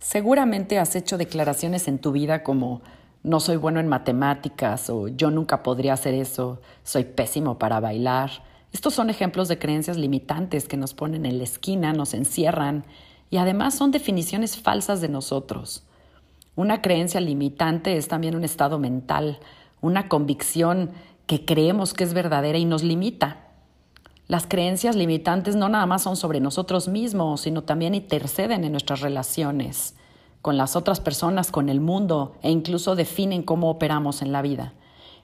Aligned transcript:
Seguramente 0.00 0.78
has 0.78 0.96
hecho 0.96 1.18
declaraciones 1.18 1.86
en 1.86 1.98
tu 1.98 2.10
vida 2.10 2.42
como 2.42 2.80
no 3.22 3.38
soy 3.38 3.56
bueno 3.56 3.80
en 3.80 3.86
matemáticas 3.86 4.88
o 4.88 5.08
yo 5.08 5.30
nunca 5.30 5.62
podría 5.62 5.92
hacer 5.92 6.14
eso, 6.14 6.62
soy 6.84 7.04
pésimo 7.04 7.58
para 7.58 7.80
bailar. 7.80 8.30
Estos 8.72 8.94
son 8.94 9.10
ejemplos 9.10 9.48
de 9.48 9.58
creencias 9.58 9.98
limitantes 9.98 10.66
que 10.66 10.78
nos 10.78 10.94
ponen 10.94 11.26
en 11.26 11.36
la 11.36 11.44
esquina, 11.44 11.92
nos 11.92 12.14
encierran 12.14 12.84
y 13.28 13.36
además 13.36 13.74
son 13.74 13.90
definiciones 13.90 14.56
falsas 14.56 15.02
de 15.02 15.10
nosotros. 15.10 15.84
Una 16.56 16.80
creencia 16.80 17.20
limitante 17.20 17.98
es 17.98 18.08
también 18.08 18.34
un 18.34 18.44
estado 18.44 18.78
mental, 18.78 19.38
una 19.82 20.08
convicción 20.08 20.92
que 21.26 21.44
creemos 21.44 21.92
que 21.92 22.04
es 22.04 22.14
verdadera 22.14 22.56
y 22.56 22.64
nos 22.64 22.82
limita. 22.82 23.49
Las 24.30 24.46
creencias 24.46 24.94
limitantes 24.94 25.56
no 25.56 25.68
nada 25.68 25.86
más 25.86 26.02
son 26.02 26.14
sobre 26.14 26.38
nosotros 26.38 26.86
mismos, 26.86 27.40
sino 27.40 27.64
también 27.64 27.96
interceden 27.96 28.62
en 28.62 28.70
nuestras 28.70 29.00
relaciones 29.00 29.96
con 30.40 30.56
las 30.56 30.76
otras 30.76 31.00
personas, 31.00 31.50
con 31.50 31.68
el 31.68 31.80
mundo 31.80 32.36
e 32.40 32.48
incluso 32.52 32.94
definen 32.94 33.42
cómo 33.42 33.68
operamos 33.68 34.22
en 34.22 34.30
la 34.30 34.40
vida. 34.40 34.72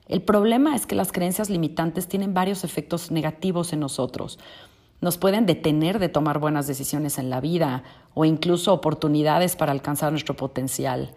El 0.09 0.23
problema 0.23 0.75
es 0.75 0.87
que 0.87 0.97
las 0.97 1.12
creencias 1.12 1.51
limitantes 1.51 2.09
tienen 2.09 2.34
varios 2.34 2.65
efectos 2.65 3.12
negativos 3.12 3.73
en 3.73 3.79
nosotros. 3.79 4.41
Nos 5.01 5.19
pueden 5.19 5.47
detener 5.47 6.01
de 6.01 6.09
tomar 6.09 6.41
buenas 6.41 6.67
decisiones 6.67 7.17
en 7.19 7.31
la 7.31 7.41
vida 7.41 7.84
o 8.12 8.25
incluso 8.25 8.73
oportunidades 8.73 9.55
para 9.55 9.71
alcanzar 9.71 10.11
nuestro 10.11 10.34
potencial. 10.34 11.15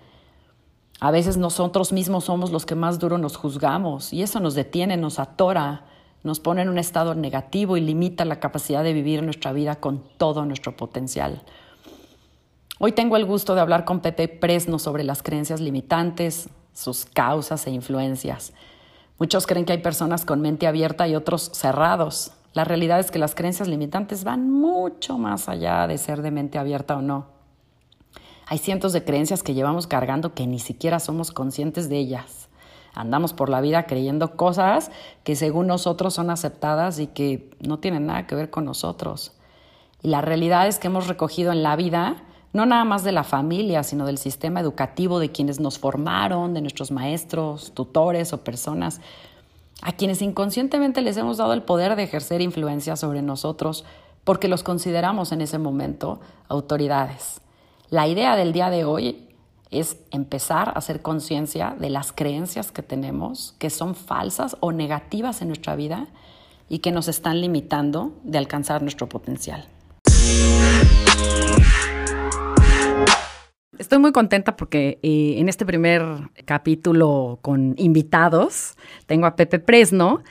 A 1.00 1.10
veces 1.10 1.38
nosotros 1.38 1.92
mismos 1.92 2.26
somos 2.26 2.52
los 2.52 2.68
que 2.68 2.76
más 2.76 3.00
duro 3.00 3.18
nos 3.18 3.36
juzgamos 3.36 4.14
y 4.14 4.22
eso 4.22 4.40
nos 4.40 4.54
detiene, 4.54 4.96
nos 4.96 5.18
atora 5.18 5.86
nos 6.24 6.40
pone 6.40 6.62
en 6.62 6.70
un 6.70 6.78
estado 6.78 7.16
negativo 7.16 7.78
y 7.78 7.82
limita 7.82 8.26
la 8.26 8.40
capacidad 8.40 8.84
de 8.84 8.94
vivir 8.94 9.24
nuestra 9.24 9.54
vida 9.54 9.76
con 9.78 10.04
todo 10.18 10.46
nuestro 10.46 10.76
potencial. 10.76 11.42
Hoy 12.80 12.94
tengo 12.94 13.18
el 13.18 13.26
gusto 13.26 13.56
de 13.56 13.62
hablar 13.62 13.86
con 13.86 14.00
Pepe 14.00 14.28
Presno 14.28 14.80
sobre 14.80 15.04
las 15.04 15.22
creencias 15.22 15.60
limitantes, 15.60 16.50
sus 16.74 17.06
causas 17.06 17.68
e 17.68 17.72
influencias. 17.72 18.54
Muchos 19.18 19.48
creen 19.48 19.66
que 19.66 19.74
hay 19.74 19.80
personas 19.80 20.24
con 20.24 20.40
mente 20.40 20.66
abierta 20.66 21.08
y 21.08 21.16
otros 21.16 21.52
cerrados. 21.54 22.32
La 22.54 22.64
realidad 22.64 23.00
es 23.00 23.12
que 23.12 23.20
las 23.20 23.36
creencias 23.36 23.68
limitantes 23.68 24.24
van 24.24 24.50
mucho 24.50 25.18
más 25.18 25.50
allá 25.50 25.88
de 25.88 25.98
ser 25.98 26.22
de 26.22 26.32
mente 26.32 26.58
abierta 26.58 26.96
o 26.96 27.02
no. 27.02 27.28
Hay 28.48 28.58
cientos 28.58 28.94
de 28.94 29.04
creencias 29.04 29.44
que 29.44 29.54
llevamos 29.54 29.86
cargando 29.86 30.34
que 30.34 30.48
ni 30.48 30.60
siquiera 30.60 31.00
somos 31.00 31.32
conscientes 31.32 31.90
de 31.90 31.98
ellas. 31.98 32.49
Andamos 33.00 33.32
por 33.32 33.48
la 33.48 33.62
vida 33.62 33.84
creyendo 33.84 34.36
cosas 34.36 34.92
que 35.24 35.38
según 35.38 35.68
nosotros 35.68 36.14
son 36.14 36.30
aceptadas 36.30 37.00
y 37.00 37.08
que 37.08 37.50
no 37.62 37.80
tienen 37.80 38.08
nada 38.08 38.28
que 38.28 38.36
ver 38.36 38.50
con 38.50 38.66
nosotros. 38.66 39.32
Y 40.04 40.10
la 40.10 40.20
realidad 40.20 40.68
es 40.68 40.80
que 40.80 40.88
hemos 40.88 41.08
recogido 41.08 41.54
en 41.54 41.64
la 41.64 41.78
vida, 41.78 42.18
no 42.52 42.66
nada 42.66 42.84
más 42.84 43.06
de 43.06 43.14
la 43.14 43.24
familia, 43.24 43.84
sino 43.84 44.06
del 44.06 44.18
sistema 44.18 44.60
educativo, 44.60 45.20
de 45.20 45.32
quienes 45.32 45.62
nos 45.62 45.80
formaron, 45.80 46.54
de 46.54 46.60
nuestros 46.60 46.92
maestros, 46.92 47.72
tutores 47.74 48.34
o 48.34 48.44
personas, 48.44 49.00
a 49.82 49.94
quienes 49.94 50.22
inconscientemente 50.22 51.02
les 51.02 51.16
hemos 51.16 51.38
dado 51.38 51.54
el 51.54 51.64
poder 51.64 51.96
de 51.96 52.04
ejercer 52.04 52.42
influencia 52.42 52.98
sobre 52.98 53.22
nosotros 53.22 53.86
porque 54.26 54.50
los 54.50 54.62
consideramos 54.62 55.32
en 55.32 55.40
ese 55.40 55.58
momento 55.58 56.20
autoridades. 56.50 57.40
La 57.90 58.10
idea 58.10 58.36
del 58.36 58.52
día 58.52 58.70
de 58.70 58.84
hoy 58.84 59.29
es 59.72 59.98
empezar 60.12 60.70
a 60.70 60.72
hacer 60.74 61.02
conciencia 61.02 61.76
de 61.80 61.90
las 61.90 62.12
creencias 62.12 62.72
que 62.72 62.82
tenemos, 62.82 63.56
que 63.60 63.70
son 63.70 63.96
falsas 63.96 64.58
o 64.60 64.72
negativas 64.72 65.42
en 65.42 65.50
nuestra 65.50 65.76
vida 65.76 66.08
y 66.70 66.80
que 66.80 66.92
nos 66.92 67.08
están 67.08 67.42
limitando 67.42 68.14
de 68.24 68.38
alcanzar 68.38 68.82
nuestro 68.82 69.08
potencial. 69.08 69.68
Estoy 73.78 74.00
muy 74.00 74.12
contenta 74.12 74.58
porque 74.58 75.00
eh, 75.02 75.36
en 75.38 75.48
este 75.48 75.66
primer 75.66 76.04
capítulo 76.46 77.40
con 77.42 77.76
invitados 77.78 78.76
tengo 79.06 79.26
a 79.26 79.36
Pepe 79.36 79.60
Presno, 79.60 80.22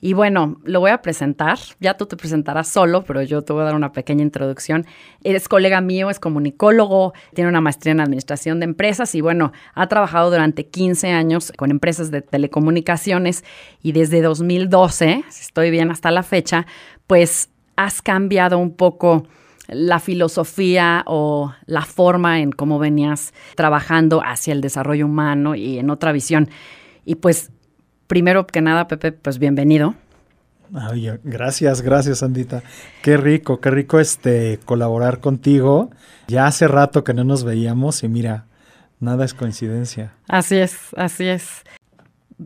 y 0.00 0.12
bueno, 0.12 0.60
lo 0.64 0.80
voy 0.80 0.90
a 0.90 1.02
presentar. 1.02 1.58
Ya 1.80 1.96
tú 1.96 2.06
te 2.06 2.16
presentarás 2.16 2.68
solo, 2.68 3.04
pero 3.04 3.22
yo 3.22 3.42
te 3.42 3.52
voy 3.52 3.62
a 3.62 3.66
dar 3.66 3.74
una 3.74 3.92
pequeña 3.92 4.22
introducción. 4.22 4.86
Es 5.24 5.48
colega 5.48 5.80
mío, 5.80 6.10
es 6.10 6.20
comunicólogo, 6.20 7.12
tiene 7.34 7.50
una 7.50 7.60
maestría 7.60 7.92
en 7.92 8.00
administración 8.00 8.60
de 8.60 8.64
empresas 8.64 9.14
y 9.14 9.20
bueno, 9.20 9.52
ha 9.74 9.88
trabajado 9.88 10.30
durante 10.30 10.66
15 10.66 11.08
años 11.08 11.52
con 11.56 11.70
empresas 11.70 12.10
de 12.10 12.22
telecomunicaciones 12.22 13.44
y 13.82 13.92
desde 13.92 14.22
2012, 14.22 15.24
si 15.28 15.42
estoy 15.42 15.70
bien 15.70 15.90
hasta 15.90 16.10
la 16.10 16.22
fecha, 16.22 16.66
pues 17.06 17.50
has 17.76 18.02
cambiado 18.02 18.58
un 18.58 18.74
poco 18.74 19.26
la 19.68 20.00
filosofía 20.00 21.04
o 21.06 21.52
la 21.66 21.82
forma 21.82 22.40
en 22.40 22.52
cómo 22.52 22.78
venías 22.78 23.34
trabajando 23.54 24.22
hacia 24.24 24.52
el 24.52 24.60
desarrollo 24.60 25.06
humano 25.06 25.54
y 25.54 25.78
en 25.78 25.90
otra 25.90 26.12
visión. 26.12 26.48
Y 27.04 27.16
pues 27.16 27.50
primero 28.08 28.46
que 28.46 28.60
nada, 28.60 28.88
Pepe, 28.88 29.12
pues 29.12 29.38
bienvenido. 29.38 29.94
gracias, 31.22 31.82
gracias, 31.82 32.22
Andita. 32.24 32.62
Qué 33.02 33.16
rico, 33.16 33.60
qué 33.60 33.70
rico 33.70 34.00
este 34.00 34.58
colaborar 34.64 35.20
contigo. 35.20 35.90
Ya 36.26 36.46
hace 36.46 36.66
rato 36.66 37.04
que 37.04 37.14
no 37.14 37.22
nos 37.22 37.44
veíamos 37.44 38.02
y 38.02 38.08
mira, 38.08 38.46
nada 38.98 39.24
es 39.24 39.34
coincidencia. 39.34 40.14
Así 40.26 40.56
es, 40.56 40.76
así 40.96 41.28
es. 41.28 41.62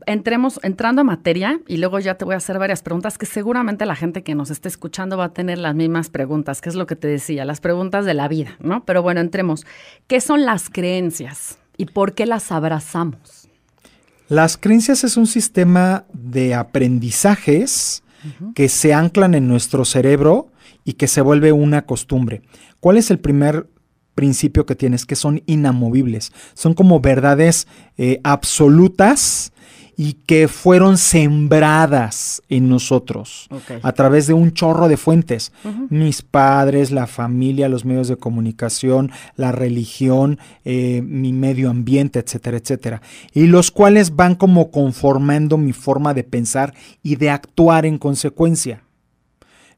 Entremos, 0.06 0.58
entrando 0.62 1.02
a 1.02 1.04
materia, 1.04 1.60
y 1.66 1.76
luego 1.76 1.98
ya 1.98 2.14
te 2.14 2.24
voy 2.24 2.32
a 2.32 2.38
hacer 2.38 2.58
varias 2.58 2.82
preguntas 2.82 3.18
que 3.18 3.26
seguramente 3.26 3.84
la 3.84 3.94
gente 3.94 4.22
que 4.22 4.34
nos 4.34 4.50
esté 4.50 4.68
escuchando 4.68 5.18
va 5.18 5.26
a 5.26 5.32
tener 5.34 5.58
las 5.58 5.74
mismas 5.74 6.08
preguntas, 6.08 6.62
que 6.62 6.70
es 6.70 6.74
lo 6.74 6.86
que 6.86 6.96
te 6.96 7.08
decía, 7.08 7.44
las 7.44 7.60
preguntas 7.60 8.06
de 8.06 8.14
la 8.14 8.26
vida, 8.26 8.56
¿no? 8.58 8.84
Pero 8.86 9.02
bueno, 9.02 9.20
entremos. 9.20 9.66
¿Qué 10.06 10.22
son 10.22 10.46
las 10.46 10.70
creencias 10.70 11.58
y 11.76 11.86
por 11.86 12.14
qué 12.14 12.24
las 12.24 12.50
abrazamos? 12.52 13.41
Las 14.32 14.56
creencias 14.56 15.04
es 15.04 15.18
un 15.18 15.26
sistema 15.26 16.06
de 16.14 16.54
aprendizajes 16.54 18.02
que 18.54 18.70
se 18.70 18.94
anclan 18.94 19.34
en 19.34 19.46
nuestro 19.46 19.84
cerebro 19.84 20.50
y 20.86 20.94
que 20.94 21.06
se 21.06 21.20
vuelve 21.20 21.52
una 21.52 21.84
costumbre. 21.84 22.40
¿Cuál 22.80 22.96
es 22.96 23.10
el 23.10 23.18
primer 23.18 23.68
principio 24.14 24.64
que 24.64 24.74
tienes? 24.74 25.04
Que 25.04 25.16
son 25.16 25.42
inamovibles. 25.44 26.32
Son 26.54 26.72
como 26.72 27.00
verdades 27.00 27.68
eh, 27.98 28.20
absolutas 28.24 29.52
y 29.96 30.14
que 30.14 30.48
fueron 30.48 30.96
sembradas 30.96 32.42
en 32.48 32.68
nosotros 32.68 33.48
a 33.82 33.92
través 33.92 34.26
de 34.26 34.34
un 34.34 34.52
chorro 34.52 34.88
de 34.88 34.96
fuentes. 34.96 35.52
Mis 35.90 36.22
padres, 36.22 36.90
la 36.90 37.06
familia, 37.06 37.68
los 37.68 37.84
medios 37.84 38.08
de 38.08 38.16
comunicación, 38.16 39.10
la 39.36 39.52
religión, 39.52 40.38
eh, 40.64 41.02
mi 41.02 41.32
medio 41.32 41.70
ambiente, 41.70 42.18
etcétera, 42.18 42.56
etcétera. 42.56 43.02
Y 43.32 43.46
los 43.46 43.70
cuales 43.70 44.16
van 44.16 44.34
como 44.34 44.70
conformando 44.70 45.58
mi 45.58 45.72
forma 45.72 46.14
de 46.14 46.24
pensar 46.24 46.74
y 47.02 47.16
de 47.16 47.30
actuar 47.30 47.86
en 47.86 47.98
consecuencia. 47.98 48.82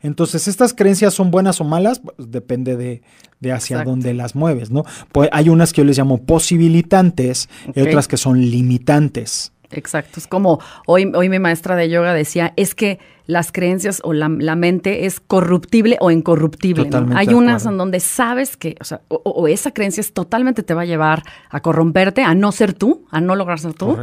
Entonces, 0.04 0.48
¿estas 0.48 0.74
creencias 0.74 1.14
son 1.14 1.30
buenas 1.30 1.62
o 1.62 1.64
malas? 1.64 2.00
Pues, 2.00 2.30
depende 2.30 2.76
de, 2.76 3.02
hacia 3.50 3.84
dónde 3.84 4.12
las 4.12 4.34
mueves, 4.34 4.70
¿no? 4.70 4.84
Pues 5.12 5.30
hay 5.32 5.48
unas 5.48 5.72
que 5.72 5.80
yo 5.80 5.86
les 5.86 5.96
llamo 5.96 6.18
posibilitantes 6.18 7.48
y 7.74 7.80
otras 7.80 8.06
que 8.06 8.18
son 8.18 8.38
limitantes. 8.38 9.53
Exacto. 9.70 10.20
Es 10.20 10.26
como 10.26 10.60
hoy, 10.86 11.10
hoy 11.14 11.28
mi 11.28 11.38
maestra 11.38 11.76
de 11.76 11.88
yoga 11.88 12.12
decía, 12.14 12.52
es 12.56 12.74
que 12.74 12.98
las 13.26 13.52
creencias 13.52 14.00
o 14.04 14.12
la, 14.12 14.28
mente 14.28 15.06
es 15.06 15.20
corruptible 15.20 15.96
o 16.00 16.10
incorruptible. 16.10 16.90
Hay 17.14 17.28
unas 17.28 17.64
en 17.64 17.78
donde 17.78 18.00
sabes 18.00 18.56
que, 18.56 18.76
o, 18.80 18.84
sea, 18.84 19.00
o, 19.08 19.48
esa 19.48 19.72
creencia 19.72 20.02
totalmente 20.12 20.62
te 20.62 20.74
va 20.74 20.82
a 20.82 20.84
llevar 20.86 21.22
a 21.48 21.60
corromperte, 21.60 22.22
a 22.22 22.34
no 22.34 22.52
ser 22.52 22.74
tú, 22.74 23.06
a 23.10 23.20
no 23.20 23.34
lograr 23.34 23.58
ser 23.58 23.74
tú. 23.74 23.96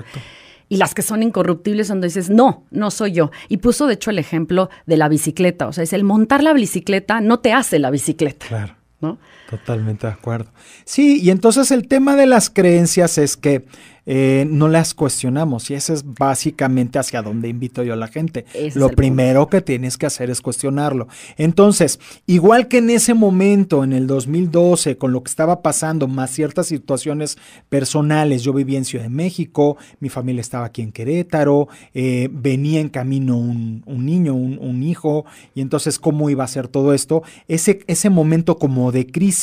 Y 0.70 0.78
las 0.78 0.96
que 0.96 1.02
son 1.02 1.22
incorruptibles 1.22 1.90
donde 1.90 2.08
dices, 2.08 2.30
no, 2.30 2.64
no 2.72 2.92
soy 2.92 3.12
yo. 3.12 3.30
Y 3.50 3.58
puso 3.58 3.88
de 3.88 3.96
hecho 3.96 4.10
el 4.10 4.20
ejemplo 4.20 4.70
de 4.86 4.98
la 4.98 5.10
bicicleta. 5.10 5.68
O 5.68 5.74
sea, 5.74 5.84
es 5.84 5.92
el 5.92 6.04
montar 6.04 6.42
la 6.42 6.54
bicicleta 6.54 7.20
no 7.20 7.40
te 7.40 7.52
hace 7.52 7.78
la 7.78 7.92
bicicleta. 7.92 8.48
Claro. 8.48 8.76
¿no? 9.02 9.18
Totalmente 9.52 10.08
de 10.08 10.14
acuerdo. 10.14 10.50
Sí, 10.86 11.20
y 11.22 11.30
entonces 11.30 11.72
el 11.72 11.90
tema 11.90 12.16
de 12.16 12.26
las 12.26 12.50
creencias 12.50 13.18
es 13.18 13.36
que 13.36 13.66
eh, 14.08 14.48
no 14.50 14.68
las 14.68 14.96
cuestionamos 14.96 15.70
y 15.70 15.76
eso 15.76 15.94
es 15.94 16.04
básicamente 16.04 16.98
hacia 16.98 17.22
donde 17.22 17.50
invito 17.50 17.84
yo 17.84 17.94
a 17.94 17.98
la 17.98 18.08
gente. 18.08 18.46
Ese 18.54 18.80
Lo 18.80 18.90
primero 18.90 19.48
que 19.48 19.62
tienes 19.62 19.98
que 19.98 20.08
hacer 20.08 20.32
es 20.32 20.42
cuestionarlo. 20.42 21.08
Entonces, 21.38 22.00
igual 22.26 22.68
que 22.68 22.80
en 22.80 22.90
ese 22.90 23.14
momento, 23.14 23.84
en 23.84 23.94
el 23.94 24.08
2012, 24.08 24.98
con 24.98 25.12
lo 25.12 25.22
que 25.22 25.30
estaba 25.30 25.62
pasando, 25.62 26.08
más 26.08 26.32
ciertas 26.32 26.68
situaciones 26.68 27.38
personales, 27.70 28.42
yo 28.42 28.54
vivía 28.54 28.80
en 28.80 28.86
Ciudad 28.86 29.04
de 29.04 29.10
México, 29.10 29.78
mi 30.00 30.10
familia 30.10 30.42
estaba 30.42 30.66
aquí 30.66 30.82
en 30.82 30.92
Querétaro, 30.92 31.68
eh, 31.94 32.28
venía 32.32 32.80
en 32.80 32.90
camino 32.90 33.38
un, 33.38 33.84
un 33.86 34.06
niño, 34.06 34.34
un, 34.34 34.58
un 34.60 34.82
hijo, 34.82 35.26
y 35.54 35.62
entonces 35.62 36.00
cómo 36.00 36.30
iba 36.32 36.44
a 36.44 36.48
ser 36.48 36.68
todo 36.68 36.94
esto, 36.94 37.22
ese, 37.48 37.82
ese 37.86 38.10
momento 38.10 38.58
como 38.58 38.92
de 38.92 39.06
crisis, 39.06 39.41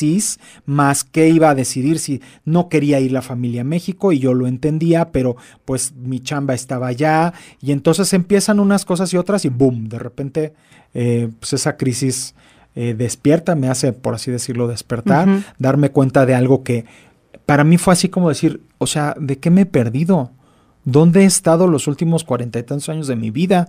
más 0.66 1.04
que 1.04 1.28
iba 1.28 1.50
a 1.50 1.54
decidir 1.54 1.98
si 1.98 2.20
no 2.44 2.68
quería 2.68 3.00
ir 3.00 3.12
la 3.12 3.22
familia 3.22 3.62
a 3.62 3.64
México 3.64 4.12
y 4.12 4.18
yo 4.18 4.34
lo 4.34 4.46
entendía, 4.46 5.10
pero 5.10 5.36
pues 5.64 5.94
mi 5.94 6.20
chamba 6.20 6.54
estaba 6.54 6.88
allá 6.88 7.32
y 7.60 7.72
entonces 7.72 8.12
empiezan 8.12 8.60
unas 8.60 8.84
cosas 8.84 9.12
y 9.12 9.16
otras 9.16 9.44
y 9.44 9.48
boom, 9.48 9.88
de 9.88 9.98
repente 9.98 10.54
eh, 10.94 11.28
pues 11.38 11.52
esa 11.52 11.76
crisis 11.76 12.34
eh, 12.74 12.94
despierta, 12.96 13.54
me 13.54 13.68
hace, 13.68 13.92
por 13.92 14.14
así 14.14 14.30
decirlo, 14.30 14.68
despertar, 14.68 15.28
darme 15.58 15.90
cuenta 15.90 16.26
de 16.26 16.34
algo 16.34 16.62
que 16.62 16.84
para 17.46 17.64
mí 17.64 17.78
fue 17.78 17.92
así 17.92 18.08
como 18.08 18.28
decir, 18.28 18.60
o 18.78 18.86
sea, 18.86 19.14
¿de 19.18 19.38
qué 19.38 19.50
me 19.50 19.62
he 19.62 19.66
perdido? 19.66 20.30
¿Dónde 20.84 21.22
he 21.22 21.24
estado 21.24 21.66
los 21.66 21.86
últimos 21.86 22.24
cuarenta 22.24 22.58
y 22.58 22.62
tantos 22.62 22.88
años 22.88 23.06
de 23.06 23.16
mi 23.16 23.30
vida? 23.30 23.68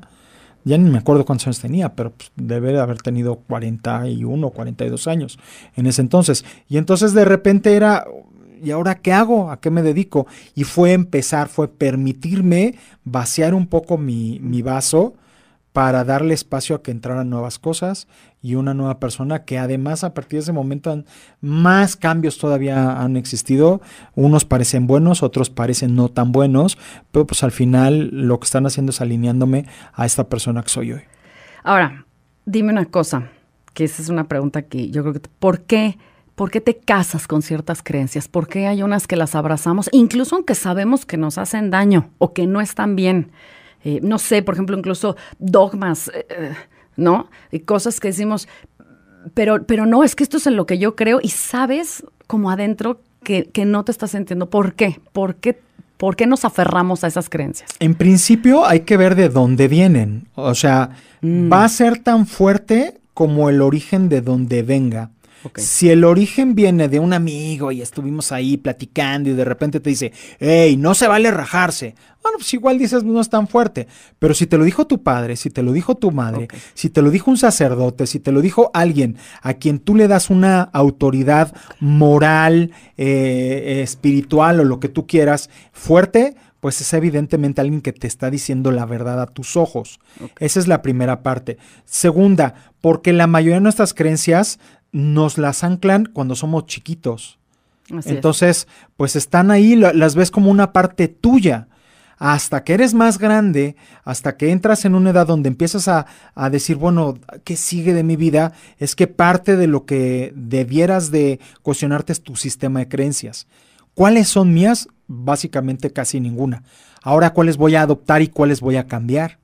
Ya 0.64 0.78
ni 0.78 0.90
me 0.90 0.98
acuerdo 0.98 1.26
cuántos 1.26 1.48
años 1.48 1.60
tenía, 1.60 1.96
pero 1.96 2.12
pues, 2.12 2.32
debe 2.36 2.74
de 2.74 2.80
haber 2.80 3.02
tenido 3.02 3.36
41, 3.36 4.50
42 4.50 5.08
años 5.08 5.40
en 5.76 5.88
ese 5.88 6.02
entonces. 6.02 6.46
Y 6.68 6.78
entonces 6.78 7.14
de 7.14 7.26
repente 7.26 7.76
era, 7.76 8.06
¿y 8.62 8.72
ahora 8.72 8.96
qué 8.96 9.14
hago? 9.14 9.52
¿A 9.52 9.60
qué 9.60 9.70
me 9.70 9.82
dedico? 9.82 10.28
Y 10.56 10.66
fue 10.66 10.94
empezar, 10.94 11.48
fue 11.48 11.68
permitirme 11.68 12.76
vaciar 13.04 13.54
un 13.54 13.68
poco 13.68 13.98
mi, 13.98 14.40
mi 14.42 14.62
vaso 14.62 15.14
para 15.74 16.04
darle 16.04 16.34
espacio 16.34 16.76
a 16.76 16.82
que 16.82 16.92
entraran 16.92 17.30
nuevas 17.30 17.60
cosas 17.60 18.08
y 18.42 18.56
una 18.56 18.74
nueva 18.74 19.00
persona 19.00 19.44
que 19.44 19.58
además 19.58 20.04
a 20.04 20.14
partir 20.14 20.40
de 20.40 20.44
ese 20.44 20.54
momento 20.54 21.04
más 21.42 21.96
cambios 21.96 22.38
todavía 22.38 23.02
han 23.02 23.18
existido. 23.18 23.82
Unos 24.16 24.46
parecen 24.46 24.88
buenos, 24.88 25.24
otros 25.24 25.50
parecen 25.50 25.96
no 25.96 26.10
tan 26.10 26.32
buenos, 26.32 26.78
pero 27.12 27.28
pues 27.28 27.44
al 27.44 27.52
final 27.52 28.10
lo 28.12 28.40
que 28.40 28.46
están 28.46 28.66
haciendo 28.66 28.92
es 28.92 29.02
alineándome 29.02 29.66
a 29.94 30.06
esta 30.06 30.28
persona 30.28 30.64
que 30.64 30.70
soy 30.70 30.94
hoy. 30.94 31.02
Ahora, 31.64 32.06
dime 32.46 32.72
una 32.72 32.86
cosa, 32.86 33.30
que 33.74 33.84
esa 33.84 34.02
es 34.02 34.10
una 34.10 34.28
pregunta 34.28 34.64
que 34.64 34.90
yo 34.90 35.02
creo 35.04 35.14
que, 35.14 35.22
¿por 35.40 35.62
qué? 35.62 35.98
¿Por 36.36 36.52
qué 36.52 36.62
te 36.62 36.78
casas 36.78 37.28
con 37.28 37.42
ciertas 37.42 37.84
creencias? 37.84 38.30
¿Por 38.30 38.48
qué 38.48 38.66
hay 38.66 38.82
unas 38.82 39.08
que 39.08 39.18
las 39.18 39.36
abrazamos, 39.36 39.90
incluso 39.92 40.36
aunque 40.38 40.56
sabemos 40.56 41.06
que 41.06 41.18
nos 41.18 41.38
hacen 41.38 41.70
daño 41.70 42.12
o 42.18 42.34
que 42.34 42.48
no 42.48 42.62
están 42.62 42.96
bien? 42.96 43.32
Eh, 43.84 44.00
no 44.04 44.18
sé, 44.20 44.42
por 44.44 44.56
ejemplo, 44.56 44.78
incluso 44.78 45.16
dogmas, 45.40 46.10
eh, 46.14 46.26
eh, 46.30 46.54
¿no? 46.98 47.30
Y 47.52 47.60
cosas 47.60 48.00
que 48.00 48.10
decimos, 48.10 48.48
pero, 49.34 49.64
pero 49.66 49.86
no, 49.86 50.04
es 50.04 50.16
que 50.16 50.24
esto 50.24 50.38
es 50.38 50.48
en 50.48 50.56
lo 50.56 50.66
que 50.66 50.78
yo 50.80 50.96
creo 50.96 51.20
y 51.22 51.30
sabes 51.30 52.04
como 52.28 52.52
adentro 52.52 53.02
que, 53.24 53.46
que 53.46 53.66
no 53.66 53.84
te 53.86 53.92
estás 53.92 54.12
sintiendo. 54.12 54.50
¿Por 54.50 54.74
qué? 54.74 55.00
¿Por 55.14 55.36
qué? 55.36 55.60
¿Por 55.98 56.16
qué 56.16 56.28
nos 56.28 56.46
aferramos 56.46 57.04
a 57.04 57.08
esas 57.08 57.30
creencias? 57.30 57.70
En 57.80 57.94
principio 57.96 58.66
hay 58.66 58.82
que 58.82 58.96
ver 58.96 59.16
de 59.16 59.28
dónde 59.30 59.68
vienen. 59.68 60.28
O 60.36 60.56
sea, 60.56 60.92
Mm. 61.22 61.52
va 61.52 61.66
a 61.66 61.70
ser 61.70 62.00
tan 62.00 62.26
fuerte 62.26 63.02
como 63.14 63.50
el 63.50 63.62
origen 63.62 64.08
de 64.08 64.22
donde 64.22 64.64
venga. 64.64 65.10
Si 65.56 65.90
el 65.90 66.04
origen 66.04 66.56
viene 66.56 66.88
de 66.88 67.00
un 67.00 67.14
amigo 67.14 67.72
y 67.72 67.82
estuvimos 67.82 68.32
ahí 68.32 68.58
platicando 68.58 69.30
y 69.30 69.34
de 69.34 69.46
repente 69.46 69.80
te 69.80 69.90
dice, 69.90 70.12
hey, 70.40 70.78
no 70.78 70.94
se 70.96 71.08
vale 71.08 71.32
rajarse. 71.32 71.96
Bueno, 72.22 72.38
pues 72.40 72.54
igual 72.54 72.78
dices, 72.78 73.04
no 73.04 73.22
es 73.22 73.30
tan 73.30 73.48
fuerte. 73.48 73.88
Pero 74.20 74.34
si 74.34 74.46
te 74.46 74.58
lo 74.58 74.64
dijo 74.64 74.88
tu 74.88 75.02
padre, 75.04 75.36
si 75.36 75.50
te 75.50 75.64
lo 75.64 75.72
dijo 75.72 75.96
tu 75.96 76.12
madre, 76.12 76.48
si 76.74 76.90
te 76.90 77.02
lo 77.02 77.12
dijo 77.12 77.32
un 77.32 77.38
sacerdote, 77.38 78.08
si 78.08 78.20
te 78.20 78.32
lo 78.32 78.42
dijo 78.42 78.72
alguien 78.74 79.18
a 79.42 79.54
quien 79.54 79.80
tú 79.80 79.96
le 79.96 80.08
das 80.08 80.30
una 80.30 80.62
autoridad 80.62 81.54
moral, 81.80 82.72
eh, 82.98 83.82
espiritual 83.84 84.60
o 84.60 84.64
lo 84.64 84.80
que 84.80 84.90
tú 84.90 85.08
quieras, 85.08 85.50
fuerte, 85.72 86.36
pues 86.60 86.82
es 86.82 86.94
evidentemente 86.94 87.62
alguien 87.62 87.82
que 87.82 87.94
te 87.94 88.08
está 88.08 88.30
diciendo 88.30 88.72
la 88.72 88.86
verdad 88.86 89.22
a 89.22 89.28
tus 89.28 89.56
ojos. 89.56 90.00
Esa 90.40 90.60
es 90.60 90.68
la 90.68 90.82
primera 90.82 91.24
parte. 91.24 91.58
Segunda, 91.86 92.54
porque 92.82 93.14
la 93.14 93.28
mayoría 93.28 93.56
de 93.56 93.62
nuestras 93.62 93.94
creencias 93.94 94.60
nos 94.92 95.38
las 95.38 95.64
anclan 95.64 96.06
cuando 96.06 96.36
somos 96.36 96.66
chiquitos. 96.66 97.38
Así 97.90 97.98
es. 97.98 98.08
Entonces, 98.08 98.68
pues 98.98 99.16
están 99.16 99.52
ahí, 99.52 99.76
la- 99.76 99.94
las 99.94 100.16
ves 100.16 100.32
como 100.32 100.52
una 100.52 100.72
parte 100.74 101.08
tuya. 101.08 101.68
Hasta 102.22 102.66
que 102.66 102.74
eres 102.74 102.94
más 102.94 103.18
grande, 103.18 103.78
hasta 104.04 104.36
que 104.36 104.52
entras 104.52 104.84
en 104.84 104.94
una 104.94 105.12
edad 105.12 105.26
donde 105.26 105.48
empiezas 105.48 105.88
a, 105.88 106.06
a 106.36 106.50
decir, 106.50 106.76
bueno, 106.76 107.18
¿qué 107.46 107.56
sigue 107.56 107.94
de 107.94 108.04
mi 108.04 108.18
vida? 108.18 108.52
Es 108.78 108.94
que 108.94 109.08
parte 109.08 109.56
de 109.56 109.68
lo 109.68 109.86
que 109.86 110.34
debieras 110.36 111.12
de 111.12 111.40
cuestionarte 111.62 112.12
es 112.12 112.22
tu 112.22 112.36
sistema 112.36 112.80
de 112.80 112.90
creencias. 112.90 113.48
¿Cuáles 113.94 114.28
son 114.28 114.54
mías? 114.54 114.90
Básicamente 115.08 115.92
casi 115.94 116.20
ninguna. 116.20 116.64
Ahora, 117.02 117.30
¿cuáles 117.32 117.56
voy 117.56 117.76
a 117.76 117.84
adoptar 117.84 118.22
y 118.22 118.28
cuáles 118.28 118.60
voy 118.60 118.76
a 118.76 118.86
cambiar? 118.88 119.39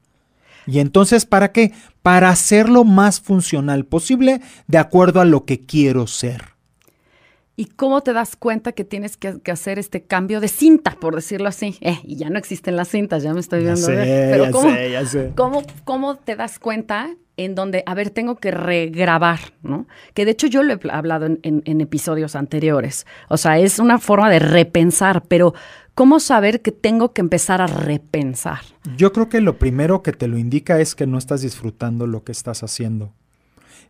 Y 0.67 0.79
entonces, 0.79 1.25
¿para 1.25 1.51
qué? 1.51 1.71
Para 2.01 2.29
hacerlo 2.29 2.83
más 2.83 3.19
funcional 3.21 3.85
posible 3.85 4.41
de 4.67 4.77
acuerdo 4.77 5.21
a 5.21 5.25
lo 5.25 5.45
que 5.45 5.65
quiero 5.65 6.07
ser. 6.07 6.55
¿Y 7.57 7.65
cómo 7.65 8.01
te 8.01 8.11
das 8.11 8.35
cuenta 8.35 8.73
que 8.73 8.83
tienes 8.83 9.15
que, 9.15 9.39
que 9.41 9.51
hacer 9.51 9.79
este 9.79 10.03
cambio 10.03 10.41
de 10.41 10.49
cinta, 10.49 10.97
por 10.99 11.15
decirlo 11.15 11.47
así? 11.47 11.77
Eh, 11.79 11.99
y 12.03 12.17
ya 12.17 12.29
no 12.29 12.37
existen 12.37 12.75
las 12.75 12.89
cintas, 12.89 13.23
ya 13.23 13.33
me 13.33 13.39
estoy 13.39 13.59
Ya 13.63 13.73
viendo. 13.73 13.85
sé, 13.87 13.95
ver. 13.95 14.31
Pero 14.31 14.43
ya 14.45 14.51
¿cómo, 14.51 14.71
sé, 14.73 14.91
ya 14.91 15.05
sé. 15.05 15.31
¿cómo, 15.35 15.63
cómo 15.85 16.15
te 16.17 16.35
das 16.35 16.59
cuenta 16.59 17.15
en 17.37 17.55
donde, 17.55 17.83
a 17.85 17.93
ver, 17.93 18.09
tengo 18.11 18.35
que 18.37 18.51
regrabar, 18.51 19.39
¿no? 19.63 19.87
Que 20.13 20.25
de 20.25 20.31
hecho 20.31 20.47
yo 20.47 20.63
lo 20.63 20.73
he 20.73 20.79
hablado 20.91 21.25
en, 21.25 21.39
en- 21.43 21.61
en 21.65 21.81
episodios 21.81 22.35
anteriores. 22.35 23.05
O 23.29 23.37
sea, 23.37 23.59
es 23.59 23.79
una 23.79 23.99
forma 23.99 24.29
de 24.29 24.39
repensar, 24.39 25.23
pero 25.27 25.53
¿cómo 25.95 26.19
saber 26.19 26.61
que 26.61 26.71
tengo 26.71 27.11
que 27.13 27.21
empezar 27.21 27.61
a 27.61 27.67
repensar? 27.67 28.59
Yo 28.97 29.11
creo 29.11 29.27
que 29.29 29.41
lo 29.41 29.57
primero 29.57 30.01
que 30.01 30.11
te 30.13 30.27
lo 30.27 30.37
indica 30.37 30.79
es 30.79 30.95
que 30.95 31.07
no 31.07 31.17
estás 31.17 31.41
disfrutando 31.41 32.07
lo 32.07 32.23
que 32.23 32.31
estás 32.31 32.63
haciendo. 32.63 33.11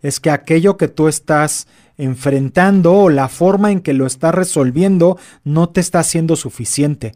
Es 0.01 0.19
que 0.19 0.30
aquello 0.30 0.77
que 0.77 0.88
tú 0.88 1.07
estás 1.07 1.68
enfrentando 1.97 2.94
o 2.94 3.09
la 3.09 3.27
forma 3.30 3.71
en 3.71 3.80
que 3.81 3.94
lo 3.94 4.06
estás 4.06 4.33
resolviendo 4.36 5.18
no 5.44 5.69
te 5.69 5.81
está 5.81 6.00
haciendo 6.00 6.36
suficiente. 6.36 7.13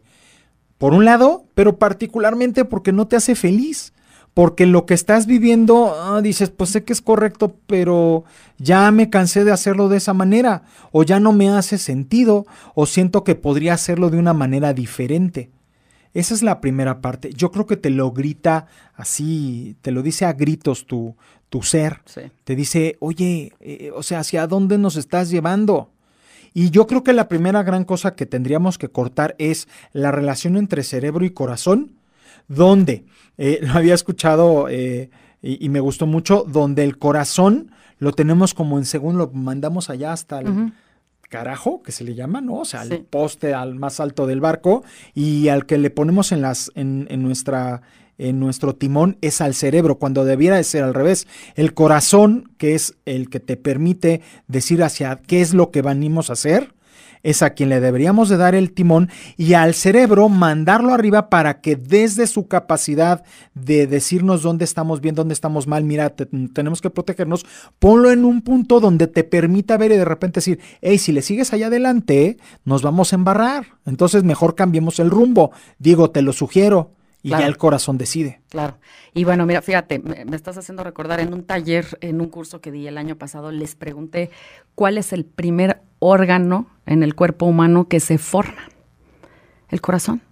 Por 0.78 0.94
un 0.94 1.04
lado, 1.04 1.44
pero 1.54 1.76
particularmente 1.78 2.64
porque 2.64 2.92
no 2.92 3.06
te 3.06 3.16
hace 3.16 3.34
feliz. 3.34 3.92
Porque 4.40 4.64
lo 4.64 4.86
que 4.86 4.94
estás 4.94 5.26
viviendo, 5.26 5.94
ah, 5.94 6.22
dices, 6.22 6.48
pues 6.48 6.70
sé 6.70 6.82
que 6.82 6.94
es 6.94 7.02
correcto, 7.02 7.58
pero 7.66 8.24
ya 8.56 8.90
me 8.90 9.10
cansé 9.10 9.44
de 9.44 9.52
hacerlo 9.52 9.90
de 9.90 9.98
esa 9.98 10.14
manera, 10.14 10.62
o 10.92 11.02
ya 11.02 11.20
no 11.20 11.34
me 11.34 11.50
hace 11.50 11.76
sentido, 11.76 12.46
o 12.74 12.86
siento 12.86 13.22
que 13.22 13.34
podría 13.34 13.74
hacerlo 13.74 14.08
de 14.08 14.16
una 14.16 14.32
manera 14.32 14.72
diferente. 14.72 15.50
Esa 16.14 16.32
es 16.32 16.42
la 16.42 16.62
primera 16.62 17.02
parte. 17.02 17.34
Yo 17.34 17.50
creo 17.50 17.66
que 17.66 17.76
te 17.76 17.90
lo 17.90 18.12
grita 18.12 18.66
así, 18.94 19.76
te 19.82 19.90
lo 19.90 20.00
dice 20.00 20.24
a 20.24 20.32
gritos 20.32 20.86
tu, 20.86 21.16
tu 21.50 21.62
ser. 21.62 22.00
Sí. 22.06 22.22
Te 22.44 22.56
dice, 22.56 22.96
oye, 23.00 23.52
eh, 23.60 23.92
o 23.94 24.02
sea, 24.02 24.20
¿hacia 24.20 24.46
dónde 24.46 24.78
nos 24.78 24.96
estás 24.96 25.28
llevando? 25.28 25.90
Y 26.54 26.70
yo 26.70 26.86
creo 26.86 27.04
que 27.04 27.12
la 27.12 27.28
primera 27.28 27.62
gran 27.62 27.84
cosa 27.84 28.14
que 28.14 28.24
tendríamos 28.24 28.78
que 28.78 28.88
cortar 28.88 29.36
es 29.36 29.68
la 29.92 30.12
relación 30.12 30.56
entre 30.56 30.82
cerebro 30.82 31.26
y 31.26 31.30
corazón, 31.30 31.99
donde, 32.48 33.04
eh, 33.38 33.58
lo 33.62 33.72
había 33.72 33.94
escuchado 33.94 34.68
eh, 34.68 35.10
y, 35.42 35.64
y 35.64 35.68
me 35.68 35.80
gustó 35.80 36.06
mucho, 36.06 36.44
donde 36.46 36.84
el 36.84 36.98
corazón 36.98 37.70
lo 37.98 38.12
tenemos 38.12 38.54
como 38.54 38.78
en 38.78 38.84
segundo, 38.84 39.26
lo 39.26 39.30
mandamos 39.32 39.90
allá 39.90 40.12
hasta 40.12 40.40
el, 40.40 40.72
carajo, 41.28 41.80
que 41.82 41.92
se 41.92 42.02
le 42.04 42.14
llama, 42.14 42.40
¿no? 42.40 42.56
O 42.56 42.64
sea, 42.64 42.84
Sí. 42.84 42.92
al 42.92 43.00
poste 43.02 43.54
al 43.54 43.76
más 43.76 44.00
alto 44.00 44.26
del 44.26 44.40
barco 44.40 44.82
y 45.14 45.48
al 45.48 45.64
que 45.64 45.78
le 45.78 45.88
ponemos 45.90 46.32
en 46.32 46.42
las 46.42 46.70
en, 46.74 47.06
en 47.08 47.22
nuestra 47.22 47.82
en 48.18 48.38
nuestro 48.38 48.74
timón 48.74 49.16
es 49.22 49.40
al 49.40 49.54
cerebro, 49.54 49.96
cuando 49.98 50.26
debiera 50.26 50.56
de 50.56 50.64
ser 50.64 50.84
al 50.84 50.92
revés. 50.92 51.26
El 51.54 51.72
corazón, 51.72 52.50
que 52.58 52.74
es 52.74 52.96
el 53.06 53.30
que 53.30 53.40
te 53.40 53.56
permite 53.56 54.20
decir 54.46 54.82
hacia 54.82 55.16
qué 55.16 55.40
es 55.40 55.54
lo 55.54 55.70
que 55.70 55.80
venimos 55.80 56.28
a 56.28 56.34
hacer, 56.34 56.74
es 57.22 57.42
a 57.42 57.50
quien 57.50 57.68
le 57.68 57.80
deberíamos 57.80 58.28
de 58.28 58.36
dar 58.36 58.54
el 58.54 58.72
timón 58.72 59.10
y 59.36 59.54
al 59.54 59.74
cerebro 59.74 60.28
mandarlo 60.28 60.92
arriba 60.94 61.28
para 61.30 61.60
que 61.60 61.76
desde 61.76 62.26
su 62.26 62.48
capacidad 62.48 63.24
de 63.54 63.86
decirnos 63.86 64.42
dónde 64.42 64.64
estamos 64.64 65.00
bien, 65.00 65.14
dónde 65.14 65.34
estamos 65.34 65.66
mal, 65.66 65.84
mira, 65.84 66.10
te- 66.10 66.26
tenemos 66.52 66.80
que 66.80 66.90
protegernos, 66.90 67.44
ponlo 67.78 68.10
en 68.10 68.24
un 68.24 68.42
punto 68.42 68.80
donde 68.80 69.06
te 69.06 69.24
permita 69.24 69.76
ver 69.76 69.92
y 69.92 69.96
de 69.96 70.04
repente 70.04 70.38
decir, 70.38 70.60
hey, 70.80 70.98
si 70.98 71.12
le 71.12 71.22
sigues 71.22 71.52
allá 71.52 71.66
adelante, 71.66 72.38
nos 72.64 72.82
vamos 72.82 73.12
a 73.12 73.16
embarrar. 73.16 73.66
Entonces 73.86 74.24
mejor 74.24 74.54
cambiemos 74.54 74.98
el 74.98 75.10
rumbo. 75.10 75.50
Digo, 75.78 76.10
te 76.10 76.22
lo 76.22 76.32
sugiero. 76.32 76.92
Y 77.22 77.28
Claro. 77.28 77.42
ya 77.42 77.48
el 77.48 77.58
corazón 77.58 77.98
decide. 77.98 78.40
Claro. 78.48 78.78
Y 79.12 79.24
bueno, 79.24 79.44
mira, 79.44 79.60
fíjate, 79.60 79.98
me, 79.98 80.24
me 80.24 80.36
estás 80.36 80.56
haciendo 80.56 80.82
recordar 80.84 81.20
en 81.20 81.34
un 81.34 81.42
taller, 81.42 81.98
en 82.00 82.18
un 82.22 82.28
curso 82.28 82.62
que 82.62 82.72
di 82.72 82.86
el 82.86 82.96
año 82.96 83.16
pasado, 83.16 83.50
les 83.50 83.74
pregunté 83.74 84.30
cuál 84.74 84.96
es 84.96 85.12
el 85.12 85.26
primer 85.26 85.82
órgano 86.00 86.66
en 86.86 87.04
el 87.04 87.14
cuerpo 87.14 87.46
humano 87.46 87.86
que 87.86 88.00
se 88.00 88.18
forma, 88.18 88.68
el 89.68 89.80
corazón. 89.80 90.22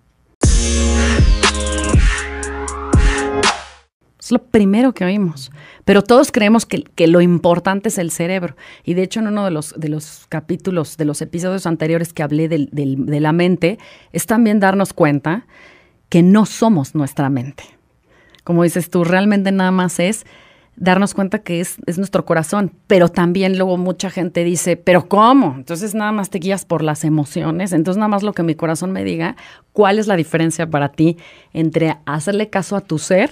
Es 4.29 4.33
lo 4.33 4.43
primero 4.43 4.93
que 4.93 5.05
oímos. 5.05 5.51
Pero 5.87 6.03
todos 6.03 6.33
creemos 6.33 6.67
que, 6.67 6.83
que, 6.83 7.07
lo 7.07 7.23
importante 7.23 7.89
es 7.89 7.97
el 7.97 8.11
cerebro. 8.11 8.57
Y 8.85 8.93
de 8.93 9.03
hecho, 9.03 9.21
en 9.21 9.29
uno 9.29 9.45
de 9.45 9.51
los, 9.51 9.73
de 9.79 9.89
los 9.89 10.27
capítulos, 10.29 10.99
de 10.99 11.07
los 11.07 11.23
episodios 11.23 11.65
anteriores 11.67 12.13
que 12.13 12.23
hablé 12.23 12.49
de 12.49 13.21
la 13.21 13.33
mente, 13.33 13.79
es 14.13 14.27
también 14.27 14.61
darnos 14.61 14.93
cuenta 14.93 15.47
que 16.11 16.23
no 16.23 16.45
somos 16.45 16.95
nuestra 16.95 17.31
mente. 17.31 17.65
Como 18.45 18.65
dices 18.65 18.91
tú, 18.91 19.05
realmente 19.05 19.53
nada 19.53 19.71
más 19.71 19.99
es 19.99 20.27
darnos 20.78 21.14
cuenta 21.14 21.40
que 21.40 21.61
es, 21.61 21.76
es, 21.87 21.99
nuestro 21.99 22.25
corazón, 22.25 22.73
pero 22.87 23.08
también 23.08 23.56
luego 23.56 23.76
mucha 23.76 24.11
gente 24.11 24.44
dice, 24.44 24.76
pero 24.76 25.08
¿cómo? 25.08 25.54
Entonces 25.56 25.94
nada 25.94 26.12
más 26.12 26.30
te 26.30 26.38
guías 26.38 26.64
por 26.64 26.82
las 26.82 27.04
emociones, 27.04 27.73
entonces 27.73 27.99
nada 27.99 28.08
más 28.08 28.23
lo 28.23 28.32
que 28.32 28.42
mi 28.42 28.54
corazón 28.54 28.92
me 28.92 29.04
diga, 29.04 29.37
¿cuál 29.73 29.99
es 29.99 30.06
la 30.06 30.16
diferencia 30.16 30.68
para 30.68 30.90
ti 30.90 31.16
entre 31.52 31.97
hacerle 32.06 32.49
caso 32.49 32.76
a 32.76 32.80
tu 32.80 32.99
ser 32.99 33.30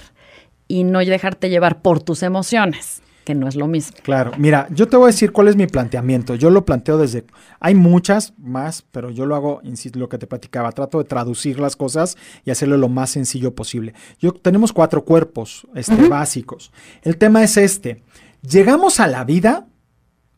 y 0.68 0.84
no 0.84 0.98
dejarte 0.98 1.48
llevar 1.48 1.82
por 1.82 2.02
tus 2.02 2.22
emociones? 2.22 3.02
Que 3.26 3.34
no 3.34 3.48
es 3.48 3.56
lo 3.56 3.66
mismo. 3.66 3.96
Claro, 4.04 4.30
mira, 4.38 4.68
yo 4.70 4.86
te 4.86 4.96
voy 4.96 5.06
a 5.06 5.06
decir 5.08 5.32
cuál 5.32 5.48
es 5.48 5.56
mi 5.56 5.66
planteamiento. 5.66 6.36
Yo 6.36 6.48
lo 6.48 6.64
planteo 6.64 6.96
desde, 6.96 7.24
hay 7.58 7.74
muchas 7.74 8.32
más, 8.38 8.86
pero 8.92 9.10
yo 9.10 9.26
lo 9.26 9.34
hago, 9.34 9.60
insisto, 9.64 9.98
lo 9.98 10.08
que 10.08 10.16
te 10.16 10.28
platicaba, 10.28 10.70
trato 10.70 10.98
de 10.98 11.04
traducir 11.04 11.58
las 11.58 11.74
cosas 11.74 12.16
y 12.44 12.52
hacerlo 12.52 12.76
lo 12.76 12.88
más 12.88 13.10
sencillo 13.10 13.52
posible. 13.52 13.94
Yo 14.20 14.32
tenemos 14.32 14.72
cuatro 14.72 15.04
cuerpos 15.04 15.66
este, 15.74 16.08
básicos. 16.08 16.72
El 17.02 17.18
tema 17.18 17.42
es 17.42 17.56
este, 17.56 18.04
llegamos 18.42 19.00
a 19.00 19.08
la 19.08 19.24
vida 19.24 19.66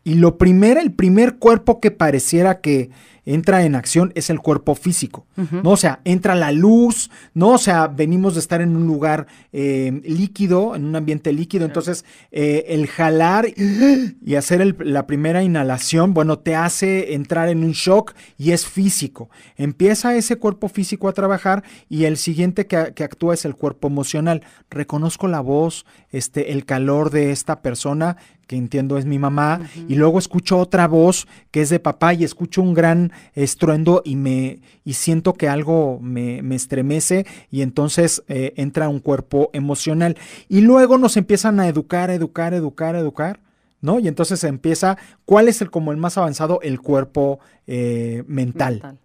y 0.02 0.14
lo 0.14 0.38
primero, 0.38 0.80
el 0.80 0.94
primer 0.94 1.36
cuerpo 1.36 1.80
que 1.80 1.90
pareciera 1.90 2.62
que 2.62 2.88
entra 3.28 3.64
en 3.64 3.74
acción 3.74 4.10
es 4.14 4.30
el 4.30 4.40
cuerpo 4.40 4.74
físico, 4.74 5.26
¿no? 5.62 5.72
O 5.72 5.76
sea, 5.76 6.00
entra 6.04 6.34
la 6.34 6.50
luz, 6.50 7.10
¿no? 7.34 7.50
O 7.50 7.58
sea, 7.58 7.86
venimos 7.86 8.34
de 8.34 8.40
estar 8.40 8.62
en 8.62 8.74
un 8.74 8.86
lugar 8.86 9.26
eh, 9.52 10.00
líquido, 10.04 10.74
en 10.74 10.86
un 10.86 10.96
ambiente 10.96 11.30
líquido, 11.32 11.66
entonces 11.66 12.06
eh, 12.32 12.64
el 12.68 12.86
jalar 12.86 13.46
y 13.54 14.34
hacer 14.34 14.76
la 14.80 15.06
primera 15.06 15.42
inhalación, 15.42 16.14
bueno, 16.14 16.38
te 16.38 16.56
hace 16.56 17.12
entrar 17.14 17.50
en 17.50 17.64
un 17.64 17.72
shock 17.72 18.14
y 18.38 18.52
es 18.52 18.66
físico. 18.66 19.28
Empieza 19.56 20.16
ese 20.16 20.36
cuerpo 20.36 20.70
físico 20.70 21.06
a 21.06 21.12
trabajar 21.12 21.64
y 21.90 22.04
el 22.04 22.16
siguiente 22.16 22.66
que, 22.66 22.94
que 22.94 23.04
actúa 23.04 23.34
es 23.34 23.44
el 23.44 23.56
cuerpo 23.56 23.88
emocional. 23.88 24.42
Reconozco 24.70 25.28
la 25.28 25.40
voz, 25.40 25.84
este, 26.12 26.52
el 26.52 26.64
calor 26.64 27.10
de 27.10 27.30
esta 27.30 27.60
persona 27.60 28.16
que 28.48 28.56
entiendo 28.56 28.96
es 28.96 29.04
mi 29.04 29.18
mamá, 29.18 29.60
y 29.88 29.94
luego 29.94 30.18
escucho 30.18 30.56
otra 30.56 30.88
voz 30.88 31.28
que 31.50 31.60
es 31.60 31.68
de 31.68 31.78
papá 31.78 32.14
y 32.14 32.24
escucho 32.24 32.62
un 32.62 32.72
gran 32.72 33.12
estruendo 33.34 34.02
y 34.04 34.16
me 34.16 34.60
y 34.84 34.94
siento 34.94 35.34
que 35.34 35.48
algo 35.48 35.98
me, 36.00 36.38
estremece 36.54 37.26
y 37.50 37.62
entonces 37.62 38.22
eh, 38.28 38.54
entra 38.56 38.88
un 38.88 39.00
cuerpo 39.00 39.50
emocional. 39.52 40.16
Y 40.48 40.60
luego 40.60 40.98
nos 40.98 41.16
empiezan 41.16 41.60
a 41.60 41.68
educar, 41.68 42.10
educar, 42.10 42.54
educar, 42.54 42.96
educar. 42.96 43.40
¿No? 43.80 44.00
Y 44.00 44.08
entonces 44.08 44.42
empieza, 44.42 44.98
¿cuál 45.24 45.46
es 45.46 45.62
el 45.62 45.70
como 45.70 45.92
el 45.92 45.98
más 45.98 46.18
avanzado? 46.18 46.58
El 46.62 46.80
cuerpo 46.80 47.38
eh, 47.68 48.24
mental. 48.26 48.98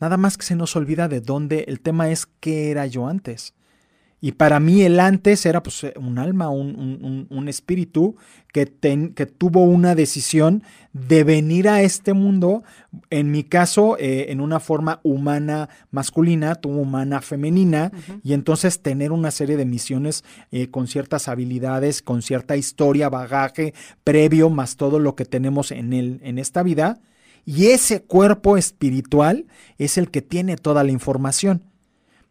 Nada 0.00 0.18
más 0.18 0.36
que 0.36 0.44
se 0.44 0.54
nos 0.54 0.76
olvida 0.76 1.08
de 1.08 1.22
dónde, 1.22 1.64
el 1.68 1.80
tema 1.80 2.10
es 2.10 2.26
qué 2.26 2.70
era 2.70 2.86
yo 2.86 3.06
antes. 3.06 3.54
Y 4.24 4.32
para 4.32 4.60
mí 4.60 4.82
el 4.82 5.00
antes 5.00 5.44
era 5.46 5.64
pues, 5.64 5.82
eh, 5.82 5.94
un 5.96 6.16
alma, 6.16 6.48
un, 6.48 7.48
espíritu 7.48 8.14
que, 8.52 8.72
que, 9.16 9.26
tuvo 9.26 9.64
una 9.64 9.96
decisión 9.96 10.62
de 10.92 11.24
venir 11.24 11.68
a 11.68 11.82
este 11.82 12.12
mundo, 12.12 12.62
en 13.10 13.32
mi 13.32 13.42
caso, 13.42 13.96
eh, 13.98 14.26
en 14.28 14.40
una 14.40 14.60
forma 14.60 15.00
humana 15.02 15.68
masculina, 15.90 16.54
tuvo 16.54 16.82
humana 16.82 17.20
femenina, 17.20 17.90
y 18.22 18.34
entonces 18.34 18.80
tener 18.80 19.10
una 19.10 19.32
serie 19.32 19.56
de 19.56 19.64
misiones 19.64 20.22
eh, 20.52 20.68
con 20.70 20.86
ciertas 20.86 21.26
habilidades, 21.26 22.00
con 22.00 22.22
cierta 22.22 22.56
historia, 22.56 23.08
bagaje 23.08 23.74
previo, 24.04 24.50
más 24.50 24.76
todo 24.76 25.00
lo 25.00 25.16
que 25.16 25.24
tenemos 25.24 25.72
en, 25.72 25.92
el, 25.92 26.20
en 26.22 26.38
esta 26.38 26.62
vida. 26.62 27.00
Y 27.44 27.66
ese 27.66 28.02
cuerpo 28.02 28.56
espiritual 28.56 29.46
es 29.78 29.98
el 29.98 30.12
que 30.12 30.22
tiene 30.22 30.56
toda 30.56 30.84
la 30.84 30.92
información. 30.92 31.64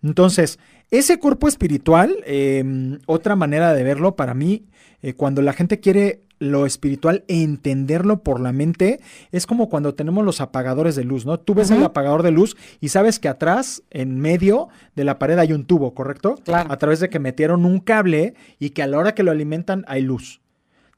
Entonces, 0.02 0.58
ese 0.92 1.20
cuerpo 1.20 1.48
espiritual, 1.48 2.18
em, 2.26 3.00
otra 3.06 3.38
manera 3.38 3.74
de 3.74 3.84
verlo 3.84 4.16
para 4.18 4.34
mí, 4.34 4.66
eh, 5.02 5.14
cuando 5.14 5.42
la 5.42 5.54
gente 5.54 5.80
quiere 5.80 6.22
lo 6.38 6.66
espiritual 6.66 7.24
entenderlo 7.28 8.24
por 8.24 8.40
la 8.40 8.52
mente, 8.52 9.00
es 9.32 9.46
como 9.46 9.70
cuando 9.70 9.94
tenemos 9.94 10.26
los 10.26 10.42
apagadores 10.42 10.96
de 10.96 11.04
luz, 11.04 11.26
¿no? 11.26 11.40
Tú 11.40 11.54
ves 11.54 11.70
el 11.70 11.84
apagador 11.84 12.24
de 12.24 12.32
luz 12.32 12.58
y 12.80 12.90
sabes 12.90 13.20
que 13.20 13.30
atrás, 13.30 13.84
en 13.92 14.20
medio 14.20 14.68
de 14.96 15.04
la 15.04 15.20
pared, 15.20 15.38
hay 15.38 15.54
un 15.54 15.66
tubo, 15.66 15.94
¿correcto? 15.94 16.36
Claro. 16.44 16.72
A 16.74 16.78
través 16.78 17.00
de 17.00 17.10
que 17.10 17.20
metieron 17.20 17.64
un 17.64 17.80
cable 17.80 18.34
y 18.58 18.72
que 18.72 18.82
a 18.82 18.88
la 18.88 18.98
hora 18.98 19.14
que 19.14 19.22
lo 19.22 19.30
alimentan 19.30 19.86
hay 19.88 20.02
luz. 20.02 20.42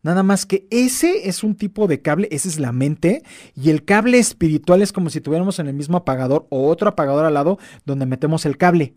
Nada 0.01 0.23
más 0.23 0.45
que 0.45 0.65
ese 0.71 1.27
es 1.27 1.43
un 1.43 1.55
tipo 1.55 1.87
de 1.87 2.01
cable, 2.01 2.29
esa 2.31 2.47
es 2.47 2.57
la 2.57 2.71
mente, 2.71 3.23
y 3.53 3.69
el 3.69 3.83
cable 3.83 4.19
espiritual 4.19 4.81
es 4.81 4.93
como 4.93 5.09
si 5.09 5.19
tuviéramos 5.19 5.59
en 5.59 5.67
el 5.67 5.73
mismo 5.73 5.97
apagador 5.97 6.47
o 6.49 6.69
otro 6.69 6.89
apagador 6.89 7.25
al 7.25 7.33
lado 7.33 7.59
donde 7.85 8.05
metemos 8.05 8.45
el 8.45 8.57
cable 8.57 8.95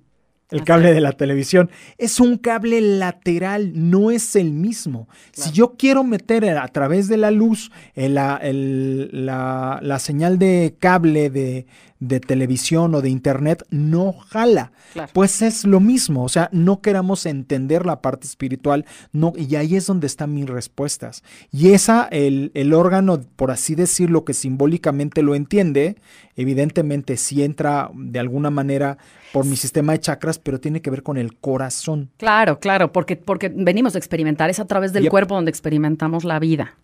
el 0.51 0.65
cable 0.65 0.95
de 0.95 1.01
la 1.01 1.13
televisión. 1.13 1.71
Es 1.99 2.21
un 2.21 2.39
cable 2.39 2.81
lateral, 2.81 3.73
no 3.75 4.11
es 4.11 4.37
el 4.37 4.53
mismo. 4.53 5.09
Si 5.33 5.51
yo 5.51 5.75
quiero 5.77 6.05
meter 6.05 6.49
a 6.57 6.69
través 6.69 7.09
de 7.09 7.17
la 7.17 7.31
luz 7.31 7.71
eh, 7.95 8.09
la, 8.09 8.41
la, 8.43 9.99
señal 9.99 10.39
de 10.39 10.77
cable 10.79 11.31
de, 11.31 11.67
de 11.99 12.21
televisión 12.21 12.95
o 12.95 13.01
de 13.01 13.09
internet 13.09 13.65
no 13.71 14.13
jala. 14.13 14.73
Pues 15.13 15.43
es 15.43 15.65
lo 15.65 15.81
mismo, 15.81 16.25
o 16.25 16.29
sea, 16.29 16.49
no 16.53 16.81
queramos 16.81 17.27
entender 17.27 17.85
la 17.87 18.01
parte 18.01 18.27
espiritual, 18.27 18.85
no, 19.13 19.33
y 19.37 19.57
ahí 19.57 19.77
es 19.77 19.87
donde 19.87 20.07
están 20.07 20.35
mis 20.35 20.47
respuestas. 20.47 21.23
Y 21.53 21.73
esa, 21.73 22.09
el, 22.11 22.51
el 22.55 22.73
órgano, 22.73 23.21
por 23.37 23.51
así 23.51 23.75
decirlo, 23.75 24.25
que 24.25 24.35
simbólicamente 24.35 25.23
lo 25.23 25.35
entiende, 25.35 25.97
evidentemente 26.37 27.17
sí 27.17 27.43
entra 27.43 27.91
de 27.95 28.19
alguna 28.19 28.51
manera 28.51 28.99
por 29.33 29.45
mi 29.45 29.57
sistema 29.57 29.93
de 29.93 30.01
chakras, 30.01 30.39
pero 30.39 30.61
tiene 30.61 30.81
que 30.81 30.91
ver 30.91 31.03
con 31.03 31.19
el 31.19 31.37
corazón. 31.37 32.11
Claro, 32.17 32.59
claro, 32.59 32.93
porque, 32.93 33.17
porque 33.17 33.51
venimos 33.55 33.95
a 33.95 33.99
experimentar, 33.99 34.49
es 34.51 34.61
a 34.61 34.67
través 34.67 34.93
del 34.93 35.09
cuerpo 35.09 35.35
donde 35.35 35.51
experimentamos 35.51 36.25
la 36.25 36.39
vida. 36.39 36.75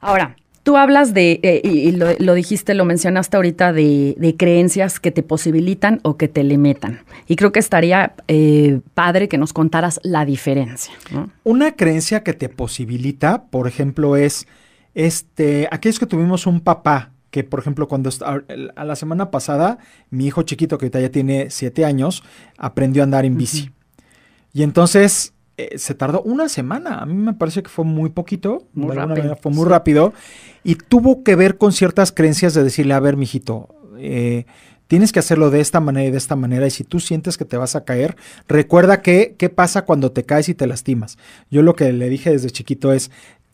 Ahora, 0.00 0.36
Tú 0.68 0.76
hablas 0.76 1.14
de, 1.14 1.40
eh, 1.42 1.62
y 1.64 1.92
lo, 1.92 2.34
dijiste, 2.34 2.74
lo 2.74 2.84
mencionaste 2.84 3.38
ahorita, 3.38 3.72
de, 3.72 4.34
creencias 4.38 5.00
que 5.00 5.10
te 5.10 5.22
posibilitan 5.22 5.98
o 6.02 6.18
que 6.18 6.28
te 6.28 6.44
limitan. 6.44 7.00
Y 7.26 7.36
creo 7.36 7.52
que 7.52 7.58
estaría 7.58 8.12
eh, 8.28 8.80
padre 8.92 9.30
que 9.30 9.38
nos 9.38 9.54
contaras 9.54 9.98
la 10.02 10.26
diferencia. 10.26 10.92
Una 11.42 11.72
creencia 11.72 12.22
que 12.22 12.34
te 12.34 12.50
posibilita, 12.50 13.44
por 13.44 13.66
ejemplo, 13.66 14.14
es 14.16 14.46
este, 14.92 15.68
aquellos 15.70 15.98
que 15.98 16.04
tuvimos 16.04 16.46
un 16.46 16.60
papá 16.60 17.12
que, 17.30 17.44
por 17.44 17.60
ejemplo, 17.60 17.88
cuando 17.88 18.10
a 18.76 18.84
la 18.84 18.94
semana 18.94 19.30
pasada, 19.30 19.78
mi 20.10 20.26
hijo 20.26 20.42
chiquito, 20.42 20.76
que 20.76 20.90
ya 20.90 21.08
tiene 21.08 21.48
siete 21.48 21.86
años, 21.86 22.22
aprendió 22.58 23.02
a 23.02 23.04
andar 23.04 23.24
en 23.24 23.38
bici. 23.38 23.70
Y 24.52 24.64
entonces 24.64 25.32
eh, 25.58 25.76
se 25.76 25.92
tardó 25.94 26.22
una 26.22 26.48
semana. 26.48 27.00
A 27.00 27.04
mí 27.04 27.14
me 27.14 27.34
parece 27.34 27.64
que 27.64 27.68
fue 27.68 27.84
muy 27.84 28.10
poquito. 28.10 28.68
Muy 28.74 28.94
rápido. 28.94 29.36
fue 29.42 29.50
muy 29.50 29.66
rápido. 29.66 30.12
Y 30.62 30.76
tuvo 30.76 31.24
que 31.24 31.34
ver 31.34 31.58
con 31.58 31.72
ciertas 31.72 32.12
creencias 32.12 32.54
de 32.54 32.62
decirle, 32.62 32.94
a 32.94 33.00
ver, 33.00 33.16
mijito, 33.16 33.68
eh, 33.98 34.46
tienes 34.86 35.10
que 35.10 35.18
hacerlo 35.18 35.50
de 35.50 35.60
esta 35.60 35.80
manera 35.80 36.06
y 36.06 36.12
de 36.12 36.18
esta 36.18 36.36
manera. 36.36 36.64
Y 36.68 36.70
si 36.70 36.84
tú 36.84 37.00
sientes 37.00 37.36
que 37.36 37.44
te 37.44 37.56
vas 37.56 37.74
a 37.74 37.84
caer, 37.84 38.16
recuerda 38.46 39.02
que 39.02 39.34
qué 39.36 39.48
pasa 39.48 39.82
cuando 39.82 40.12
te 40.12 40.24
caes 40.24 40.48
y 40.48 40.54
te 40.54 40.68
lastimas. 40.68 41.18
Yo 41.50 41.62
lo 41.62 41.74
que 41.74 41.92
le 41.92 42.08
dije 42.08 42.30
desde 42.30 42.50
chiquito 42.50 42.92
es, 42.92 43.10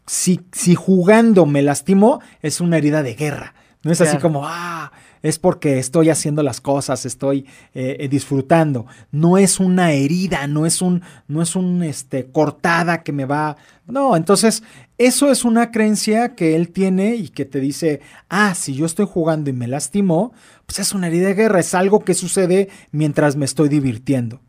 si, 0.06 0.42
si 0.52 0.74
jugando 0.74 1.46
me 1.46 1.62
lastimo, 1.62 2.20
es 2.42 2.60
una 2.60 2.76
herida 2.76 3.02
de 3.02 3.14
guerra. 3.14 3.54
No 3.82 3.92
es 3.92 4.02
así 4.02 4.18
como, 4.18 4.42
ah, 4.44 4.92
es 5.24 5.38
porque 5.38 5.78
estoy 5.78 6.10
haciendo 6.10 6.42
las 6.42 6.60
cosas, 6.60 7.06
estoy 7.06 7.46
eh, 7.72 7.96
eh, 7.98 8.08
disfrutando. 8.08 8.84
No 9.10 9.38
es 9.38 9.58
una 9.58 9.92
herida, 9.92 10.46
no 10.46 10.66
es 10.66 10.82
un, 10.82 11.00
no 11.28 11.40
es 11.40 11.56
un 11.56 11.82
este, 11.82 12.26
cortada 12.26 13.02
que 13.02 13.12
me 13.12 13.24
va. 13.24 13.56
No, 13.86 14.16
entonces, 14.16 14.62
eso 14.98 15.32
es 15.32 15.46
una 15.46 15.70
creencia 15.70 16.34
que 16.34 16.54
él 16.56 16.68
tiene 16.68 17.16
y 17.16 17.30
que 17.30 17.46
te 17.46 17.58
dice, 17.58 18.02
ah, 18.28 18.54
si 18.54 18.74
yo 18.74 18.84
estoy 18.84 19.06
jugando 19.10 19.48
y 19.48 19.54
me 19.54 19.66
lastimo, 19.66 20.34
pues 20.66 20.78
es 20.78 20.92
una 20.92 21.06
herida 21.06 21.28
de 21.28 21.34
guerra, 21.34 21.60
es 21.60 21.72
algo 21.72 22.04
que 22.04 22.12
sucede 22.12 22.68
mientras 22.92 23.34
me 23.34 23.46
estoy 23.46 23.70
divirtiendo. 23.70 24.42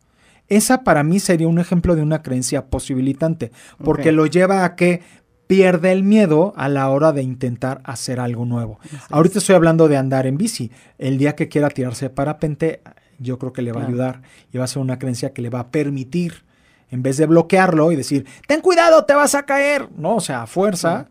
Esa 0.48 0.84
para 0.84 1.02
mí 1.02 1.20
sería 1.20 1.48
un 1.48 1.58
ejemplo 1.58 1.96
de 1.96 2.02
una 2.02 2.20
creencia 2.20 2.66
posibilitante, 2.66 3.50
porque 3.82 4.12
lo 4.12 4.26
lleva 4.26 4.66
a 4.66 4.76
que 4.76 5.00
pierde 5.46 5.92
el 5.92 6.02
miedo 6.02 6.52
a 6.56 6.68
la 6.68 6.88
hora 6.90 7.12
de 7.12 7.22
intentar 7.22 7.80
hacer 7.84 8.20
algo 8.20 8.44
nuevo. 8.44 8.78
Ahorita 9.10 9.38
estoy 9.38 9.54
hablando 9.54 9.88
de 9.88 9.96
andar 9.96 10.26
en 10.26 10.36
bici. 10.36 10.70
El 10.98 11.18
día 11.18 11.36
que 11.36 11.48
quiera 11.48 11.68
tirarse 11.68 12.06
de 12.06 12.10
parapente, 12.10 12.80
yo 13.18 13.38
creo 13.38 13.52
que 13.52 13.62
le 13.62 13.72
va 13.72 13.82
a 13.82 13.86
ayudar 13.86 14.22
y 14.52 14.58
va 14.58 14.64
a 14.64 14.68
ser 14.68 14.82
una 14.82 14.98
creencia 14.98 15.32
que 15.32 15.42
le 15.42 15.50
va 15.50 15.60
a 15.60 15.70
permitir, 15.70 16.44
en 16.90 17.02
vez 17.02 17.16
de 17.16 17.26
bloquearlo 17.26 17.92
y 17.92 17.96
decir, 17.96 18.26
ten 18.46 18.60
cuidado, 18.60 19.04
te 19.04 19.14
vas 19.14 19.34
a 19.34 19.44
caer, 19.44 19.88
no, 19.96 20.16
o 20.16 20.20
sea, 20.20 20.46
fuerza, 20.46 21.08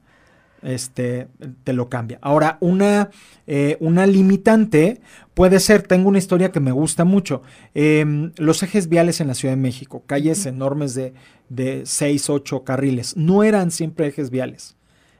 este, 0.62 1.27
te 1.63 1.74
lo 1.74 1.89
cambia. 1.89 2.19
Ahora, 2.21 2.57
una, 2.59 3.09
eh, 3.47 3.77
una 3.79 4.07
limitante 4.07 5.01
puede 5.33 5.59
ser, 5.59 5.83
tengo 5.83 6.09
una 6.09 6.17
historia 6.17 6.51
que 6.51 6.59
me 6.59 6.71
gusta 6.71 7.05
mucho, 7.05 7.41
em, 7.74 8.31
los 8.38 8.63
ejes 8.63 8.89
viales 8.89 9.21
en 9.21 9.27
la 9.27 9.35
Ciudad 9.35 9.53
de 9.53 9.62
México, 9.62 10.03
calles 10.05 10.45
enormes 10.45 10.95
de, 10.95 11.13
de 11.50 11.85
6, 11.85 12.29
8 12.29 12.63
carriles, 12.63 13.15
no 13.15 13.43
eran 13.43 13.71
siempre 13.71 14.07
ejes 14.07 14.29
viales. 14.29 14.75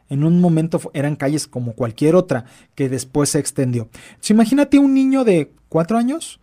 En 0.10 0.24
un 0.24 0.40
momento 0.40 0.80
eran 0.94 1.16
calles 1.16 1.48
como 1.48 1.74
cualquier 1.74 2.16
otra 2.16 2.46
que 2.76 2.90
después 2.90 3.30
se 3.30 3.40
extendió. 3.40 3.90
imagínate 4.30 4.78
un 4.78 4.94
niño 4.94 5.24
de 5.24 5.52
4 5.70 5.98
años 5.98 6.40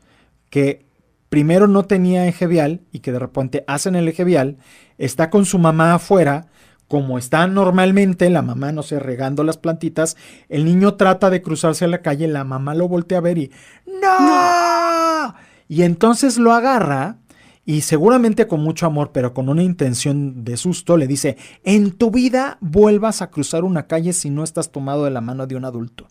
que 0.51 0.85
primero 1.33 1.67
no 1.67 1.85
tenía 1.85 2.27
eje 2.27 2.47
vial 2.47 2.83
y 2.93 2.99
que 2.99 3.11
de 3.11 3.19
repente 3.19 3.65
hacen 3.67 3.95
el 3.95 4.07
eje 4.07 4.23
vial, 4.23 4.59
está 4.99 5.31
con 5.31 5.47
su 5.47 5.59
mamá 5.59 5.95
afuera, 5.95 6.49
como 6.93 7.17
está 7.17 7.47
normalmente, 7.47 8.29
la 8.29 8.43
mamá, 8.43 8.71
no 8.71 8.83
sé, 8.83 8.99
regando 8.99 9.45
las 9.45 9.57
plantitas, 9.57 10.15
el 10.51 10.67
niño 10.67 10.97
trata 10.97 11.31
de 11.31 11.41
cruzarse 11.41 11.87
a 11.87 11.89
la 11.89 12.03
calle, 12.03 12.29
la 12.29 12.45
mamá 12.45 12.75
lo 12.75 12.87
voltea 12.87 13.17
a 13.17 13.23
ver 13.23 13.39
y 13.39 13.51
¡No! 13.87 15.35
Y 15.69 15.85
entonces 15.85 16.37
lo 16.37 16.53
agarra 16.53 17.17
y 17.65 17.81
seguramente 17.81 18.47
con 18.47 18.63
mucho 18.63 18.85
amor, 18.85 19.11
pero 19.11 19.33
con 19.33 19.49
una 19.49 19.63
intención 19.63 20.45
de 20.45 20.59
susto, 20.59 20.99
le 20.99 21.07
dice, 21.07 21.39
en 21.65 21.93
tu 21.93 22.11
vida 22.11 22.59
vuelvas 22.61 23.23
a 23.23 23.31
cruzar 23.31 23.65
una 23.65 23.87
calle 23.87 24.13
si 24.13 24.29
no 24.29 24.45
estás 24.45 24.71
tomado 24.71 25.05
de 25.05 25.13
la 25.13 25.23
mano 25.23 25.47
de 25.47 25.57
un 25.57 25.65
adulto. 25.65 26.09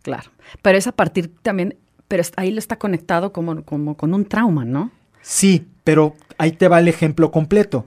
Claro, 0.00 0.30
pero 0.62 0.78
es 0.78 0.86
a 0.86 0.92
partir 0.92 1.30
también, 1.42 1.76
pero 2.08 2.22
ahí 2.36 2.50
lo 2.52 2.58
está 2.58 2.78
conectado 2.78 3.34
como, 3.34 3.62
como 3.66 3.98
con 3.98 4.14
un 4.14 4.24
trauma, 4.24 4.64
¿no? 4.64 4.92
Sí, 5.20 5.68
pero 5.84 6.14
ahí 6.38 6.52
te 6.52 6.68
va 6.68 6.78
el 6.78 6.88
ejemplo 6.88 7.30
completo. 7.30 7.84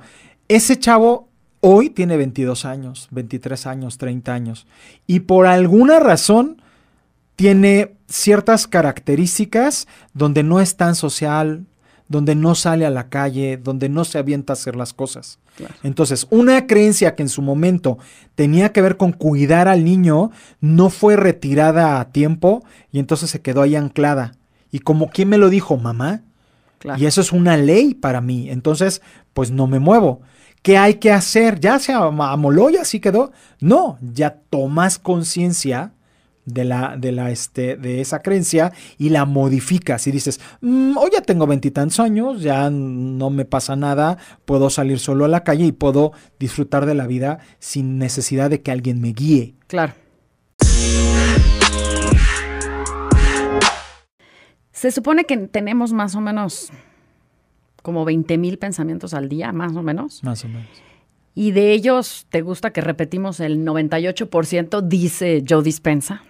Ese 0.48 0.77
chavo 0.77 1.27
Hoy 1.60 1.90
tiene 1.90 2.18
22 2.18 2.66
años, 2.66 3.08
23 3.12 3.68
años, 3.68 3.98
30 3.98 4.34
años. 4.34 4.68
Y 5.08 5.22
por 5.22 5.48
alguna 5.48 6.00
razón 6.00 6.62
tiene 7.36 7.96
ciertas 8.08 8.68
características 8.68 9.88
donde 10.14 10.44
no 10.44 10.60
es 10.60 10.78
tan 10.78 10.96
social, 10.96 11.66
donde 12.08 12.36
no 12.36 12.56
sale 12.56 12.86
a 12.86 12.90
la 12.90 13.10
calle, 13.10 13.58
donde 13.58 13.90
no 13.90 14.06
se 14.06 14.18
avienta 14.18 14.54
a 14.54 14.56
hacer 14.56 14.76
las 14.76 14.94
cosas. 14.94 15.40
Entonces, 15.84 16.28
una 16.30 16.68
creencia 16.68 17.16
que 17.16 17.24
en 17.24 17.30
su 17.30 17.42
momento 17.42 17.98
tenía 18.36 18.72
que 18.72 18.82
ver 18.82 18.98
con 18.98 19.12
cuidar 19.12 19.68
al 19.68 19.84
niño 19.84 20.32
no 20.62 20.90
fue 20.90 21.16
retirada 21.16 22.00
a 22.00 22.12
tiempo 22.12 22.64
y 22.92 23.00
entonces 23.00 23.30
se 23.30 23.42
quedó 23.42 23.64
ahí 23.64 23.76
anclada. 23.76 24.34
Y 24.72 24.80
como 24.80 25.10
quien 25.10 25.30
me 25.30 25.38
lo 25.38 25.50
dijo, 25.50 25.78
mamá. 25.78 26.22
Y 26.98 27.08
eso 27.08 27.22
es 27.22 27.32
una 27.32 27.58
ley 27.58 27.96
para 27.96 28.22
mí. 28.22 28.50
Entonces, 28.50 29.02
pues 29.34 29.50
no 29.52 29.66
me 29.68 29.80
muevo. 29.80 30.22
¿Qué 30.62 30.78
hay 30.78 30.96
que 30.96 31.12
hacer? 31.12 31.60
¿Ya 31.60 31.80
se 31.80 31.94
amoló 31.94 32.70
y 32.70 32.78
así 32.78 33.00
quedó? 33.00 33.32
No, 33.60 33.98
ya 34.02 34.42
tomas 34.50 35.00
conciencia 35.00 35.94
de, 36.48 36.64
la, 36.64 36.96
de, 36.98 37.12
la, 37.12 37.30
este, 37.30 37.76
de 37.76 38.02
esa 38.02 38.22
creencia 38.22 38.72
y 38.98 39.10
la 39.10 39.26
modificas 39.26 40.08
y 40.08 40.12
dices, 40.12 40.40
mm, 40.62 40.98
hoy 40.98 41.12
ya 41.14 41.22
tengo 41.22 41.46
veintitantos 41.46 42.00
años, 42.00 42.42
ya 42.42 42.70
no 42.70 43.30
me 43.30 43.46
pasa 43.46 43.76
nada, 43.76 44.18
puedo 44.46 44.70
salir 44.70 45.00
solo 45.00 45.26
a 45.26 45.28
la 45.28 45.44
calle 45.44 45.66
y 45.66 45.72
puedo 45.72 46.14
disfrutar 46.40 46.86
de 46.86 46.96
la 46.96 47.06
vida 47.06 47.40
sin 47.60 48.00
necesidad 48.00 48.50
de 48.50 48.62
que 48.62 48.72
alguien 48.72 49.02
me 49.02 49.10
guíe. 49.10 49.56
Claro. 49.68 49.94
Se 54.72 54.92
supone 54.92 55.26
que 55.26 55.38
tenemos 55.38 55.92
más 55.92 56.16
o 56.16 56.22
menos 56.22 56.72
como 57.88 58.03
20 58.03 58.38
mil 58.38 58.58
pensamientos 58.58 59.13
al 59.13 59.29
día, 59.29 59.53
más 59.53 59.74
o 59.77 59.82
menos. 59.82 60.22
Más 60.22 60.44
o 60.44 60.50
menos. 60.50 60.67
Y 61.34 61.51
de 61.51 61.72
ellos, 61.72 62.25
¿te 62.27 62.41
gusta 62.41 62.74
que 62.74 62.82
repetimos 62.82 63.39
el 63.39 63.65
98%? 63.65 64.82
Dice 64.82 65.41
Joe 65.48 65.63
Dispensa. 65.63 66.22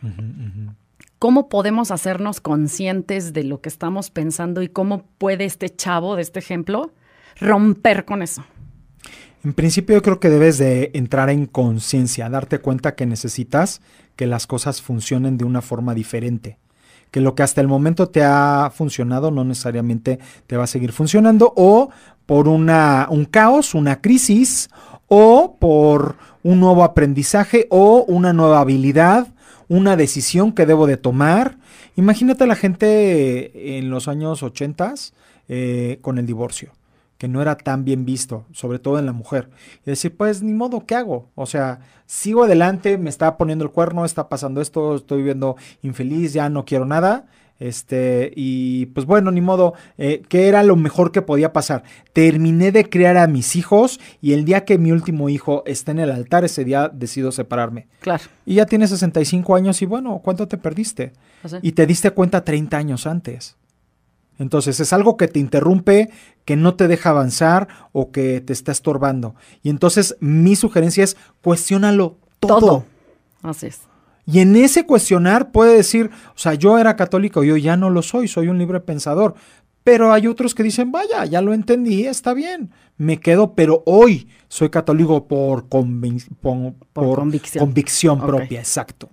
¿Cómo 1.18 1.50
podemos 1.50 1.90
hacernos 1.90 2.42
conscientes 2.42 3.34
de 3.34 3.44
lo 3.44 3.60
que 3.60 3.70
estamos 3.70 4.12
pensando 4.12 4.62
y 4.62 4.68
cómo 4.68 5.08
puede 5.18 5.46
este 5.46 5.76
chavo 5.76 6.16
de 6.16 6.22
este 6.22 6.38
ejemplo 6.38 6.92
romper 7.40 8.06
con 8.06 8.22
eso? 8.22 8.46
En 9.44 9.54
principio 9.54 9.96
yo 9.96 10.04
creo 10.04 10.20
que 10.20 10.30
debes 10.30 10.60
de 10.60 10.92
entrar 10.94 11.32
en 11.32 11.48
conciencia, 11.48 12.30
darte 12.30 12.60
cuenta 12.60 12.94
que 12.94 13.08
necesitas 13.08 13.82
que 14.16 14.28
las 14.28 14.46
cosas 14.46 14.84
funcionen 14.84 15.40
de 15.40 15.46
una 15.46 15.64
forma 15.64 15.96
diferente 15.96 16.60
que 17.12 17.22
lo 17.22 17.36
que 17.36 17.44
hasta 17.44 17.62
el 17.62 17.68
momento 17.68 18.10
te 18.10 18.24
ha 18.24 18.72
funcionado 18.74 19.32
no 19.32 19.44
necesariamente 19.44 20.20
te 20.46 20.58
va 20.58 20.66
a 20.66 20.68
seguir 20.68 20.92
funcionando 20.92 21.54
o 21.56 21.90
por 22.26 22.48
una, 22.48 23.08
un 23.10 23.26
caos, 23.26 23.74
una 23.74 24.02
crisis 24.02 24.70
o 25.08 25.56
por 25.60 26.18
un 26.44 26.60
nuevo 26.60 26.84
aprendizaje 26.84 27.68
o 27.70 28.04
una 28.08 28.34
nueva 28.34 28.60
habilidad, 28.60 29.28
una 29.70 29.96
decisión 29.96 30.52
que 30.52 30.66
debo 30.66 30.88
de 30.88 30.98
tomar. 30.98 31.58
Imagínate 31.96 32.46
la 32.46 32.56
gente 32.56 33.78
en 33.78 33.90
los 33.90 34.08
años 34.08 34.44
80 34.44 34.94
eh, 35.48 36.00
con 36.02 36.18
el 36.18 36.26
divorcio 36.26 36.77
que 37.18 37.28
no 37.28 37.42
era 37.42 37.58
tan 37.58 37.84
bien 37.84 38.06
visto, 38.06 38.46
sobre 38.52 38.80
todo 38.80 39.00
en 39.00 39.06
la 39.06 39.14
mujer. 39.14 39.50
Y 39.86 39.90
decir, 39.90 40.16
pues 40.16 40.44
ni 40.44 40.54
modo, 40.54 40.86
¿qué 40.86 40.96
hago? 40.96 41.30
O 41.36 41.46
sea, 41.46 41.80
sigo 42.06 42.44
adelante, 42.44 42.98
me 42.98 43.10
está 43.10 43.38
poniendo 43.38 43.66
el 43.66 43.72
cuerno, 43.72 44.06
está 44.06 44.30
pasando 44.30 44.62
esto, 44.62 44.96
estoy 44.96 45.20
viviendo 45.20 45.56
infeliz, 45.82 46.34
ya 46.34 46.50
no 46.50 46.66
quiero 46.66 46.86
nada. 46.86 47.26
Este, 47.60 48.32
y 48.36 48.88
pues 48.88 49.08
bueno, 49.08 49.32
ni 49.32 49.42
modo, 49.42 49.74
eh, 49.98 50.22
¿qué 50.30 50.48
era 50.48 50.62
lo 50.64 50.76
mejor 50.76 51.12
que 51.12 51.24
podía 51.24 51.54
pasar? 51.54 51.84
Terminé 52.14 52.72
de 52.72 52.88
criar 52.88 53.18
a 53.18 53.28
mis 53.28 53.56
hijos 53.56 54.00
y 54.22 54.34
el 54.34 54.46
día 54.46 54.64
que 54.64 54.78
mi 54.78 54.92
último 54.92 55.30
hijo 55.30 55.64
está 55.66 55.92
en 55.92 56.00
el 56.00 56.12
altar, 56.12 56.46
ese 56.46 56.64
día 56.64 56.90
decido 56.94 57.32
separarme. 57.32 57.88
Claro. 58.00 58.24
Y 58.46 58.56
ya 58.56 58.66
tiene 58.68 58.88
65 58.88 59.56
años 59.56 59.82
y 59.82 59.86
bueno, 59.86 60.22
¿cuánto 60.24 60.48
te 60.48 60.58
perdiste? 60.58 61.14
Y 61.62 61.72
te 61.72 61.86
diste 61.86 62.12
cuenta 62.12 62.44
30 62.44 62.78
años 62.78 63.08
antes. 63.08 63.56
Entonces 64.40 64.80
es 64.80 64.94
algo 64.94 65.18
que 65.18 65.28
te 65.28 65.40
interrumpe, 65.40 66.10
que 66.46 66.56
no 66.56 66.76
te 66.76 66.88
deja 66.88 67.10
avanzar 67.10 67.68
o 67.92 68.12
que 68.12 68.42
te 68.42 68.54
está 68.54 68.72
estorbando. 68.72 69.36
Y 69.64 69.70
entonces 69.70 70.16
mi 70.20 70.56
sugerencia 70.56 71.04
es 71.04 71.18
cuestiónalo 71.42 72.18
todo. 72.40 72.60
todo. 72.60 72.86
Así 73.42 73.68
es. 73.68 73.82
Y 74.26 74.40
en 74.40 74.56
ese 74.58 74.86
cuestionar 74.86 75.52
puede 75.52 75.78
decir, 75.78 76.12
o 76.36 76.38
sea, 76.38 76.54
yo 76.54 76.78
era 76.78 76.98
católico, 76.98 77.46
yo 77.46 77.56
ya 77.56 77.78
no 77.78 77.90
lo 77.90 78.02
soy, 78.02 78.28
soy 78.28 78.50
un 78.50 78.58
libre 78.58 78.82
pensador. 78.82 79.36
Pero 79.86 80.12
hay 80.12 80.28
otros 80.28 80.54
que 80.54 80.64
dicen, 80.64 80.92
vaya, 80.92 81.24
ya 81.24 81.42
lo 81.42 81.54
entendí, 81.54 82.06
está 82.06 82.34
bien, 82.34 82.72
me 82.98 83.22
quedo, 83.22 83.54
pero 83.54 83.84
hoy 83.86 84.28
soy 84.50 84.70
católico 84.70 85.30
por, 85.30 85.70
convicción. 85.70 86.76
propia, 88.20 88.60
exacto. 88.60 89.08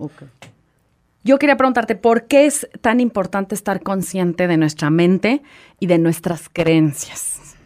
Yo 1.25 1.39
quería 1.39 1.57
preguntarte, 1.57 1.97
¿por 1.97 2.27
qué 2.27 2.45
es 2.45 2.69
tan 2.83 3.01
importante 3.01 3.55
estar 3.55 3.83
consciente 3.83 4.47
de 4.47 4.59
nuestra 4.59 4.91
mente 4.91 5.43
y 5.81 5.87
de 5.87 5.99
nuestras 5.99 6.51
creencias? 6.51 7.57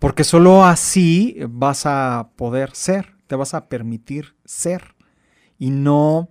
Porque 0.00 0.24
solo 0.24 0.64
así 0.64 1.36
vas 1.48 1.86
a 1.86 2.30
poder 2.34 2.74
ser, 2.74 3.14
te 3.28 3.36
vas 3.36 3.54
a 3.54 3.68
permitir 3.68 4.34
ser 4.44 4.96
y 5.60 5.70
no 5.70 6.28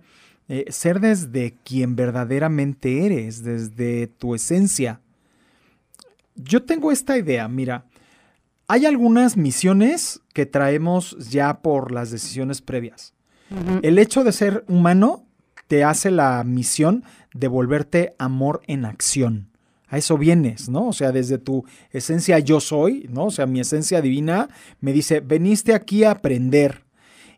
eh, 0.48 0.66
ser 0.68 1.00
desde 1.00 1.56
quien 1.64 1.96
verdaderamente 1.96 3.06
eres, 3.06 3.42
desde 3.42 4.06
tu 4.06 4.34
esencia. 4.34 5.00
Yo 6.34 6.64
tengo 6.64 6.92
esta 6.92 7.16
idea, 7.16 7.48
mira, 7.48 7.86
hay 8.68 8.84
algunas 8.84 9.38
misiones 9.38 10.20
que 10.34 10.44
traemos 10.44 11.16
ya 11.30 11.62
por 11.62 11.92
las 11.92 12.10
decisiones 12.10 12.60
previas. 12.60 13.14
El 13.82 13.98
hecho 13.98 14.24
de 14.24 14.32
ser 14.32 14.64
humano 14.68 15.26
te 15.74 15.82
hace 15.82 16.12
la 16.12 16.44
misión 16.44 17.02
de 17.34 17.48
volverte 17.48 18.14
amor 18.20 18.62
en 18.68 18.84
acción. 18.84 19.48
A 19.88 19.98
eso 19.98 20.16
vienes, 20.16 20.68
¿no? 20.68 20.86
O 20.86 20.92
sea, 20.92 21.10
desde 21.10 21.36
tu 21.36 21.64
esencia 21.90 22.38
yo 22.38 22.60
soy, 22.60 23.08
¿no? 23.10 23.24
O 23.24 23.30
sea, 23.32 23.46
mi 23.46 23.58
esencia 23.58 24.00
divina 24.00 24.50
me 24.80 24.92
dice, 24.92 25.18
veniste 25.18 25.74
aquí 25.74 26.04
a 26.04 26.12
aprender. 26.12 26.84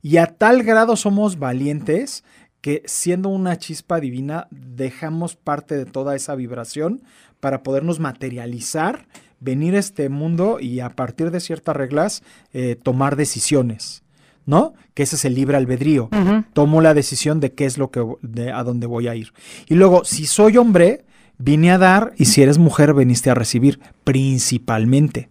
Y 0.03 0.19
a 0.19 0.27
tal 0.27 0.65
grado 0.65 0.97
somos 0.97 1.39
valientes 1.39 2.25
que 2.61 2.83
siendo 2.85 3.31
una 3.31 3.57
chispa 3.57 4.01
divina 4.01 4.49
dejamos 4.51 5.35
parte 5.35 5.75
de 5.79 5.87
toda 5.87 6.15
esa 6.15 6.35
vibración 6.35 7.05
para 7.41 7.63
podernos 7.63 8.01
materializar, 8.01 9.07
venir 9.41 9.77
a 9.77 9.79
este 9.79 10.11
mundo 10.11 10.61
y 10.61 10.81
a 10.81 10.91
partir 10.91 11.31
de 11.31 11.41
ciertas 11.41 11.75
reglas 11.75 12.23
eh, 12.53 12.77
tomar 12.77 13.17
decisiones. 13.17 14.03
¿No? 14.47 14.75
Que 14.95 15.03
ese 15.03 15.17
es 15.17 15.25
el 15.25 15.35
libre 15.35 15.57
albedrío. 15.57 16.09
Tomo 16.53 16.81
la 16.81 16.95
decisión 16.95 17.41
de 17.41 17.53
qué 17.53 17.67
es 17.67 17.77
lo 17.77 17.91
que, 17.91 18.05
de 18.23 18.53
a 18.53 18.63
dónde 18.63 18.87
voy 18.87 19.09
a 19.09 19.15
ir. 19.15 19.33
Y 19.69 19.75
luego, 19.75 20.05
si 20.05 20.25
soy 20.25 20.57
hombre, 20.57 21.05
vine 21.37 21.73
a 21.73 21.79
dar 21.79 22.15
y 22.17 22.27
si 22.27 22.43
eres 22.43 22.57
mujer, 22.57 22.95
veniste 22.95 23.29
a 23.29 23.35
recibir, 23.35 23.81
principalmente. 24.05 25.29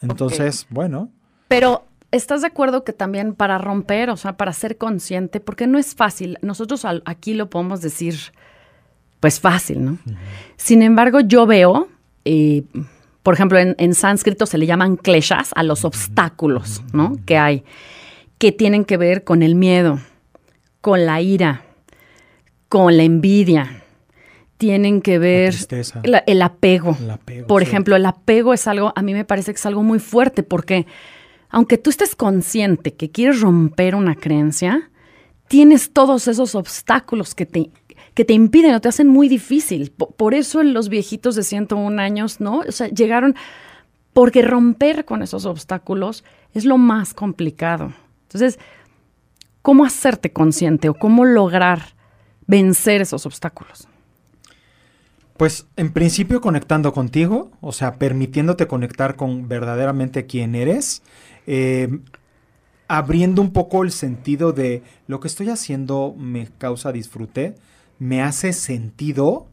Entonces, 0.00 0.66
bueno. 0.70 1.10
Pero, 1.48 1.84
¿estás 2.10 2.42
de 2.42 2.46
acuerdo 2.46 2.84
que 2.84 2.92
también 2.92 3.34
para 3.34 3.58
romper, 3.58 4.10
o 4.10 4.16
sea, 4.16 4.36
para 4.36 4.52
ser 4.52 4.78
consciente, 4.78 5.40
porque 5.40 5.66
no 5.66 5.78
es 5.78 5.94
fácil, 5.94 6.38
nosotros 6.40 6.86
aquí 7.04 7.34
lo 7.34 7.50
podemos 7.50 7.80
decir, 7.80 8.16
pues 9.20 9.40
fácil, 9.40 9.84
¿no? 9.84 9.98
Sin 10.56 10.82
embargo, 10.82 11.20
yo 11.20 11.46
veo, 11.46 11.88
eh, 12.24 12.62
por 13.22 13.34
ejemplo, 13.34 13.58
en, 13.58 13.74
en, 13.78 13.94
sánscrito 13.94 14.46
se 14.46 14.58
le 14.58 14.66
llaman 14.66 14.96
kleshas 14.96 15.50
a 15.54 15.62
los 15.62 15.84
obstáculos, 15.84 16.82
¿no? 16.92 17.16
Que 17.24 17.38
hay 17.38 17.64
que 18.44 18.52
tienen 18.52 18.84
que 18.84 18.98
ver 18.98 19.24
con 19.24 19.42
el 19.42 19.54
miedo, 19.54 20.00
con 20.82 21.06
la 21.06 21.22
ira, 21.22 21.62
con 22.68 22.94
la 22.94 23.02
envidia, 23.02 23.82
tienen 24.58 25.00
que 25.00 25.18
ver 25.18 25.54
el, 26.26 26.42
apego. 26.42 26.94
Por 27.48 27.62
ejemplo, 27.62 27.96
el 27.96 28.04
apego 28.04 28.52
es 28.52 28.66
algo, 28.66 28.92
a 28.94 29.00
mí 29.00 29.14
me 29.14 29.24
parece 29.24 29.54
que 29.54 29.56
es 29.56 29.64
algo 29.64 29.82
muy 29.82 29.98
fuerte 29.98 30.42
porque 30.42 30.86
aunque 31.48 31.78
tú 31.78 31.88
estés 31.88 32.14
consciente 32.14 32.92
que 32.92 33.10
quieres 33.10 33.40
romper 33.40 33.94
una 33.94 34.14
creencia, 34.14 34.90
tienes 35.48 35.94
todos 35.94 36.28
esos 36.28 36.54
obstáculos 36.54 37.34
que 37.34 37.46
te, 37.46 37.70
que 38.12 38.26
te 38.26 38.34
impiden 38.34 38.74
o 38.74 38.80
te 38.82 38.90
hacen 38.90 39.08
muy 39.08 39.30
difícil. 39.30 39.90
Por, 39.90 40.34
eso 40.34 40.62
los 40.62 40.90
viejitos 40.90 41.34
de 41.34 41.44
101 41.44 41.98
años, 41.98 42.40
¿no? 42.40 42.58
O 42.58 42.72
sea, 42.72 42.88
llegaron 42.88 43.36
porque 44.12 44.42
romper 44.42 45.06
con 45.06 45.22
esos 45.22 45.46
obstáculos 45.46 46.24
es 46.52 46.66
lo 46.66 46.76
más 46.76 47.14
complicado. 47.14 47.94
Entonces, 48.34 48.58
¿cómo 49.62 49.84
hacerte 49.84 50.32
consciente 50.32 50.88
o 50.88 50.94
cómo 50.94 51.24
lograr 51.24 51.94
vencer 52.46 53.00
esos 53.00 53.26
obstáculos? 53.26 53.86
Pues 55.36 55.66
en 55.76 55.92
principio 55.92 56.40
conectando 56.40 56.92
contigo, 56.92 57.52
o 57.60 57.72
sea, 57.72 57.94
permitiéndote 57.94 58.66
conectar 58.66 59.14
con 59.14 59.48
verdaderamente 59.48 60.26
quién 60.26 60.56
eres, 60.56 61.02
eh, 61.46 61.88
abriendo 62.88 63.40
un 63.40 63.52
poco 63.52 63.84
el 63.84 63.92
sentido 63.92 64.52
de 64.52 64.82
lo 65.06 65.20
que 65.20 65.28
estoy 65.28 65.48
haciendo 65.48 66.14
me 66.18 66.48
causa 66.58 66.90
disfrute, 66.90 67.54
me 68.00 68.20
hace 68.20 68.52
sentido. 68.52 69.46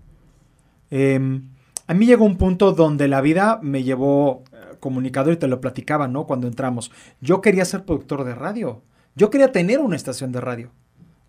Em, 0.90 1.50
a 1.88 1.94
mí 1.94 2.06
llegó 2.08 2.26
un 2.26 2.38
punto 2.38 2.74
donde 2.74 3.08
la 3.08 3.22
vida 3.22 3.60
me 3.62 3.84
llevó 3.84 4.44
comunicador 4.82 5.32
y 5.32 5.38
te 5.38 5.48
lo 5.48 5.62
platicaba, 5.62 6.10
¿no? 6.10 6.26
Cuando 6.26 6.48
entramos. 6.48 6.92
Yo 7.22 7.40
quería 7.40 7.64
ser 7.64 7.86
productor 7.86 8.26
de 8.26 8.36
radio. 8.36 8.82
Yo 9.16 9.30
quería 9.30 9.54
tener 9.54 9.80
una 9.80 9.96
estación 9.96 10.34
de 10.34 10.42
radio. 10.42 10.72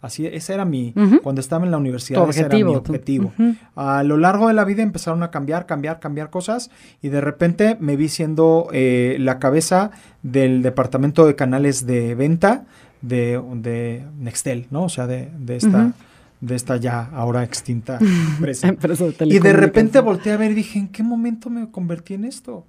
Así, 0.00 0.26
ese 0.26 0.52
era 0.52 0.64
mi, 0.64 0.92
cuando 1.22 1.40
estaba 1.40 1.64
en 1.64 1.70
la 1.70 1.76
universidad, 1.76 2.28
ese 2.28 2.40
era 2.40 2.56
mi 2.56 2.74
objetivo. 2.74 3.32
A 3.76 4.02
lo 4.02 4.16
largo 4.16 4.48
de 4.48 4.54
la 4.54 4.64
vida 4.64 4.82
empezaron 4.82 5.22
a 5.22 5.30
cambiar, 5.30 5.64
cambiar, 5.64 6.00
cambiar 6.00 6.28
cosas 6.28 6.72
y 7.00 7.08
de 7.08 7.20
repente 7.20 7.76
me 7.78 7.94
vi 7.94 8.08
siendo 8.08 8.66
eh, 8.72 9.16
la 9.20 9.38
cabeza 9.38 9.92
del 10.24 10.62
departamento 10.62 11.24
de 11.24 11.36
canales 11.36 11.86
de 11.86 12.16
venta 12.16 12.64
de, 13.00 13.40
de 13.54 14.04
Nextel, 14.18 14.66
¿no? 14.72 14.82
O 14.84 14.88
sea, 14.88 15.06
de, 15.06 15.30
de 15.38 15.56
esta... 15.56 15.92
de 16.40 16.56
esta 16.56 16.76
ya 16.76 17.08
ahora 17.14 17.44
extinta 17.44 18.00
empresa. 18.28 18.74
y 19.20 19.38
de 19.38 19.52
repente 19.52 20.00
volteé 20.00 20.32
a 20.32 20.36
ver 20.36 20.50
y 20.50 20.54
dije, 20.54 20.80
¿en 20.80 20.88
qué 20.88 21.04
momento 21.04 21.48
me 21.48 21.70
convertí 21.70 22.14
en 22.14 22.24
esto? 22.24 22.66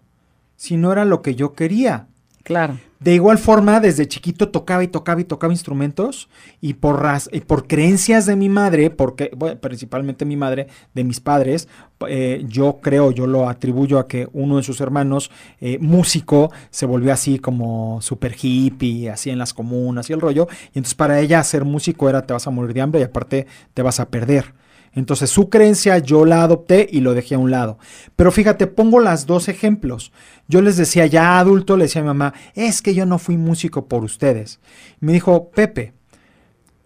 Si 0.64 0.78
no 0.78 0.94
era 0.94 1.04
lo 1.04 1.22
que 1.22 1.36
yo 1.36 1.56
quería. 1.56 2.08
Claro. 2.42 2.80
De 3.02 3.14
igual 3.14 3.38
forma, 3.38 3.82
desde 3.82 4.08
chiquito 4.08 4.48
tocaba 4.48 4.82
y 4.82 4.88
tocaba 4.88 5.20
y 5.20 5.26
tocaba 5.26 5.52
instrumentos 5.52 6.30
y 6.62 6.76
por, 6.76 7.06
y 7.34 7.42
por 7.42 7.68
creencias 7.68 8.26
de 8.26 8.38
mi 8.38 8.48
madre, 8.48 8.90
porque 8.90 9.30
principalmente 9.60 10.24
mi 10.24 10.38
madre, 10.38 10.68
de 10.94 11.04
mis 11.04 11.20
padres, 11.20 11.68
eh, 12.08 12.46
yo 12.48 12.80
creo, 12.82 13.12
yo 13.12 13.28
lo 13.28 13.50
atribuyo 13.50 14.00
a 14.00 14.08
que 14.08 14.30
uno 14.32 14.56
de 14.56 14.64
sus 14.64 14.80
hermanos, 14.80 15.32
eh, 15.60 15.80
músico, 15.82 16.50
se 16.70 16.86
volvió 16.86 17.12
así 17.12 17.40
como 17.40 18.02
super 18.02 18.34
hippie, 18.42 19.10
así 19.10 19.32
en 19.32 19.40
las 19.40 19.54
comunas 19.54 20.10
y 20.10 20.14
el 20.14 20.22
rollo. 20.22 20.48
Y 20.68 20.78
entonces 20.78 20.96
para 20.96 21.20
ella 21.20 21.44
ser 21.44 21.66
músico 21.66 22.08
era 22.08 22.22
te 22.22 22.32
vas 22.32 22.48
a 22.48 22.52
morir 22.52 22.74
de 22.74 22.80
hambre 22.80 23.02
y 23.02 23.04
aparte 23.04 23.48
te 23.74 23.82
vas 23.82 24.00
a 24.00 24.08
perder. 24.08 24.54
Entonces 24.96 25.30
su 25.30 25.50
creencia 25.50 25.98
yo 25.98 26.26
la 26.26 26.44
adopté 26.44 26.88
y 26.90 27.02
lo 27.02 27.14
dejé 27.14 27.36
a 27.36 27.40
un 27.40 27.52
lado. 27.52 27.80
Pero 28.16 28.32
fíjate, 28.32 28.68
pongo 28.68 29.00
las 29.00 29.26
dos 29.26 29.48
ejemplos. 29.48 30.12
Yo 30.48 30.62
les 30.62 30.78
decía 30.78 31.06
ya 31.06 31.40
adulto, 31.40 31.78
le 31.78 31.86
decía 31.86 32.02
a 32.02 32.04
mi 32.04 32.08
mamá, 32.08 32.34
es 32.54 32.82
que 32.82 32.94
yo 32.94 33.06
no 33.06 33.18
fui 33.18 33.38
músico 33.38 33.88
por 33.88 34.04
ustedes. 34.04 34.60
me 35.00 35.14
dijo, 35.14 35.50
Pepe, 35.50 35.94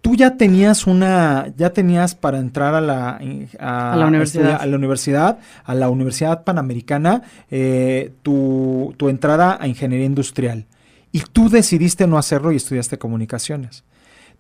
tú 0.02 0.16
ya 0.16 0.38
tenías 0.38 0.88
una, 0.88 1.54
ya 1.58 1.72
tenías 1.72 2.16
para 2.16 2.40
entrar 2.40 2.76
a 2.76 2.82
la, 2.82 3.20
a, 3.60 3.96
la 3.98 4.08
universidad. 4.08 4.62
a 4.62 4.66
la 4.66 4.78
universidad, 4.78 5.40
a 5.66 5.76
la 5.76 5.90
Universidad 5.90 6.44
Panamericana, 6.46 7.24
eh, 7.52 8.14
tu, 8.24 8.94
tu 8.96 9.10
entrada 9.10 9.58
a 9.60 9.68
ingeniería 9.68 10.06
industrial. 10.06 10.66
Y 11.12 11.22
tú 11.22 11.50
decidiste 11.50 12.08
no 12.08 12.18
hacerlo 12.18 12.52
y 12.52 12.56
estudiaste 12.56 12.98
comunicaciones. 12.98 13.84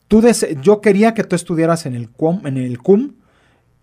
Tú 0.08 0.24
yo 0.62 0.80
quería 0.80 1.14
que 1.14 1.26
tú 1.26 1.36
estudiaras 1.36 1.86
en 1.86 1.96
el, 1.96 2.10
en 2.46 2.58
el 2.58 2.78
CUM, 2.78 3.16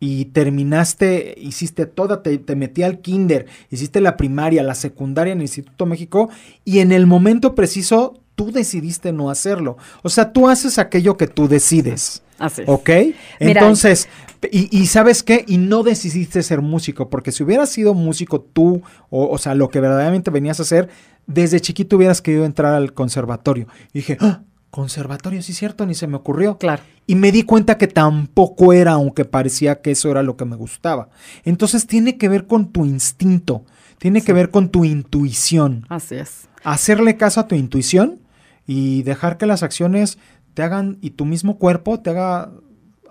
y 0.07 0.27
terminaste, 0.27 1.35
hiciste 1.39 1.87
toda, 1.87 2.23
te, 2.23 2.39
metí 2.55 2.83
al 2.83 2.99
kinder, 2.99 3.47
hiciste 3.71 4.03
la 4.03 4.19
primaria, 4.19 4.63
la 4.63 4.75
secundaria 4.75 5.33
en 5.33 5.39
el 5.39 5.45
Instituto 5.45 5.87
México 5.87 6.29
y 6.63 6.81
en 6.81 6.93
el 6.93 7.07
momento 7.07 7.55
preciso 7.55 8.21
tú 8.35 8.53
decidiste 8.53 9.15
no 9.15 9.31
hacerlo. 9.31 9.79
O 10.03 10.11
sea, 10.11 10.31
tú 10.31 10.47
haces 10.47 10.79
aquello 10.79 11.17
que 11.17 11.27
tú 11.27 11.49
decides. 11.49 12.23
Así 12.39 12.65
¿Ok? 12.67 12.91
Entonces, 13.39 14.11
y, 14.51 14.87
sabes 14.89 15.23
qué, 15.23 15.43
y 15.49 15.57
no 15.57 15.83
decidiste 15.83 16.43
ser 16.43 16.61
músico, 16.61 17.09
porque 17.09 17.33
si 17.33 17.43
hubieras 17.43 17.71
sido 17.71 17.95
músico 17.95 18.43
tú, 18.43 18.83
o, 19.09 19.29
o 19.31 19.39
sea, 19.39 19.55
lo 19.55 19.71
que 19.71 19.81
verdaderamente 19.81 20.31
venías 20.31 20.61
a 20.61 20.65
hacer, 20.65 20.91
desde 21.27 21.61
chiquito 21.61 21.97
hubieras 21.97 22.21
querido 22.21 22.45
entrar 22.45 22.75
al 22.75 22.93
conservatorio. 22.93 23.69
Y 23.95 24.01
dije, 24.01 24.19
¡Ah! 24.21 24.43
Conservatorio, 24.75 25.41
sí 25.41 25.53
es 25.53 25.59
cierto, 25.59 25.87
ni 25.87 25.95
se 25.95 26.09
me 26.09 26.17
ocurrió. 26.17 26.59
Claro. 26.59 26.83
Y 27.07 27.15
me 27.15 27.31
di 27.31 27.45
cuenta 27.45 27.79
que 27.79 27.87
tampoco 27.87 28.73
era, 28.73 28.95
aunque 28.95 29.25
parecía 29.25 29.81
que 29.81 29.93
eso 29.93 30.11
era 30.11 30.25
lo 30.25 30.37
que 30.37 30.45
me 30.47 30.57
gustaba. 30.57 31.11
Entonces 31.45 31.87
tiene 31.87 32.19
que 32.19 32.29
ver 32.29 32.49
con 32.49 32.73
tu 32.73 32.85
instinto, 32.85 33.65
tiene 33.99 34.21
que 34.21 34.33
ver 34.33 34.51
con 34.51 34.71
tu 34.71 34.85
intuición. 34.85 35.87
Así 35.91 36.17
es. 36.17 36.49
Hacerle 36.65 37.17
caso 37.17 37.39
a 37.39 37.47
tu 37.47 37.55
intuición 37.55 38.19
y 38.67 39.05
dejar 39.05 39.39
que 39.39 39.47
las 39.47 39.63
acciones 39.63 40.19
te 40.55 40.65
hagan 40.65 40.99
y 41.01 41.11
tu 41.11 41.25
mismo 41.25 41.57
cuerpo 41.57 42.01
te 42.01 42.11
haga 42.11 42.51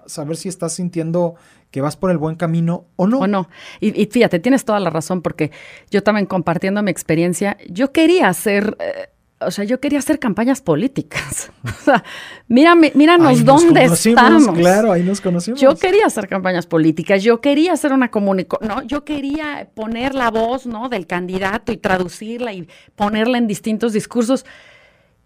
saber 0.06 0.36
si 0.36 0.50
estás 0.50 0.74
sintiendo 0.74 1.36
que 1.72 1.80
vas 1.80 1.96
por 1.96 2.12
el 2.12 2.18
buen 2.18 2.36
camino 2.36 2.88
o 2.98 3.08
no. 3.08 3.20
O 3.20 3.28
no. 3.28 3.48
Y, 3.80 4.06
fíjate, 4.08 4.40
tienes 4.40 4.66
toda 4.66 4.82
la 4.82 4.90
razón 4.90 5.22
porque 5.22 5.52
yo 5.90 6.04
también 6.04 6.26
compartiendo 6.26 6.84
mi 6.84 6.92
experiencia, 6.92 7.58
yo 7.70 7.94
quería 7.94 8.28
hacer... 8.28 8.76
Eh, 8.82 9.13
o 9.46 9.52
sea, 9.52 9.66
yo 9.66 9.80
quería 9.80 10.00
hacer 10.00 10.20
campañas 10.20 10.62
políticas. 10.62 11.52
o 11.64 11.84
sea, 11.84 12.04
mírame, 12.48 12.92
míranos 12.96 13.44
dónde 13.44 13.86
estamos. 13.86 14.58
Claro, 14.58 14.92
ahí 14.92 15.04
nos 15.04 15.22
conocimos. 15.22 15.60
Yo 15.60 15.76
quería 15.76 16.06
hacer 16.06 16.28
campañas 16.28 16.66
políticas, 16.66 17.24
yo 17.24 17.42
quería 17.42 17.74
hacer 17.74 17.94
una 17.94 18.10
comunicación, 18.10 18.70
no, 18.70 18.84
yo 18.84 19.04
quería 19.04 19.70
poner 19.74 20.16
la 20.16 20.32
voz, 20.32 20.66
¿no? 20.66 20.90
Del 20.90 21.08
candidato 21.08 21.72
y 21.72 21.78
traducirla 21.78 22.54
y 22.54 22.68
ponerla 22.96 23.38
en 23.38 23.48
distintos 23.48 23.94
discursos. 23.94 24.46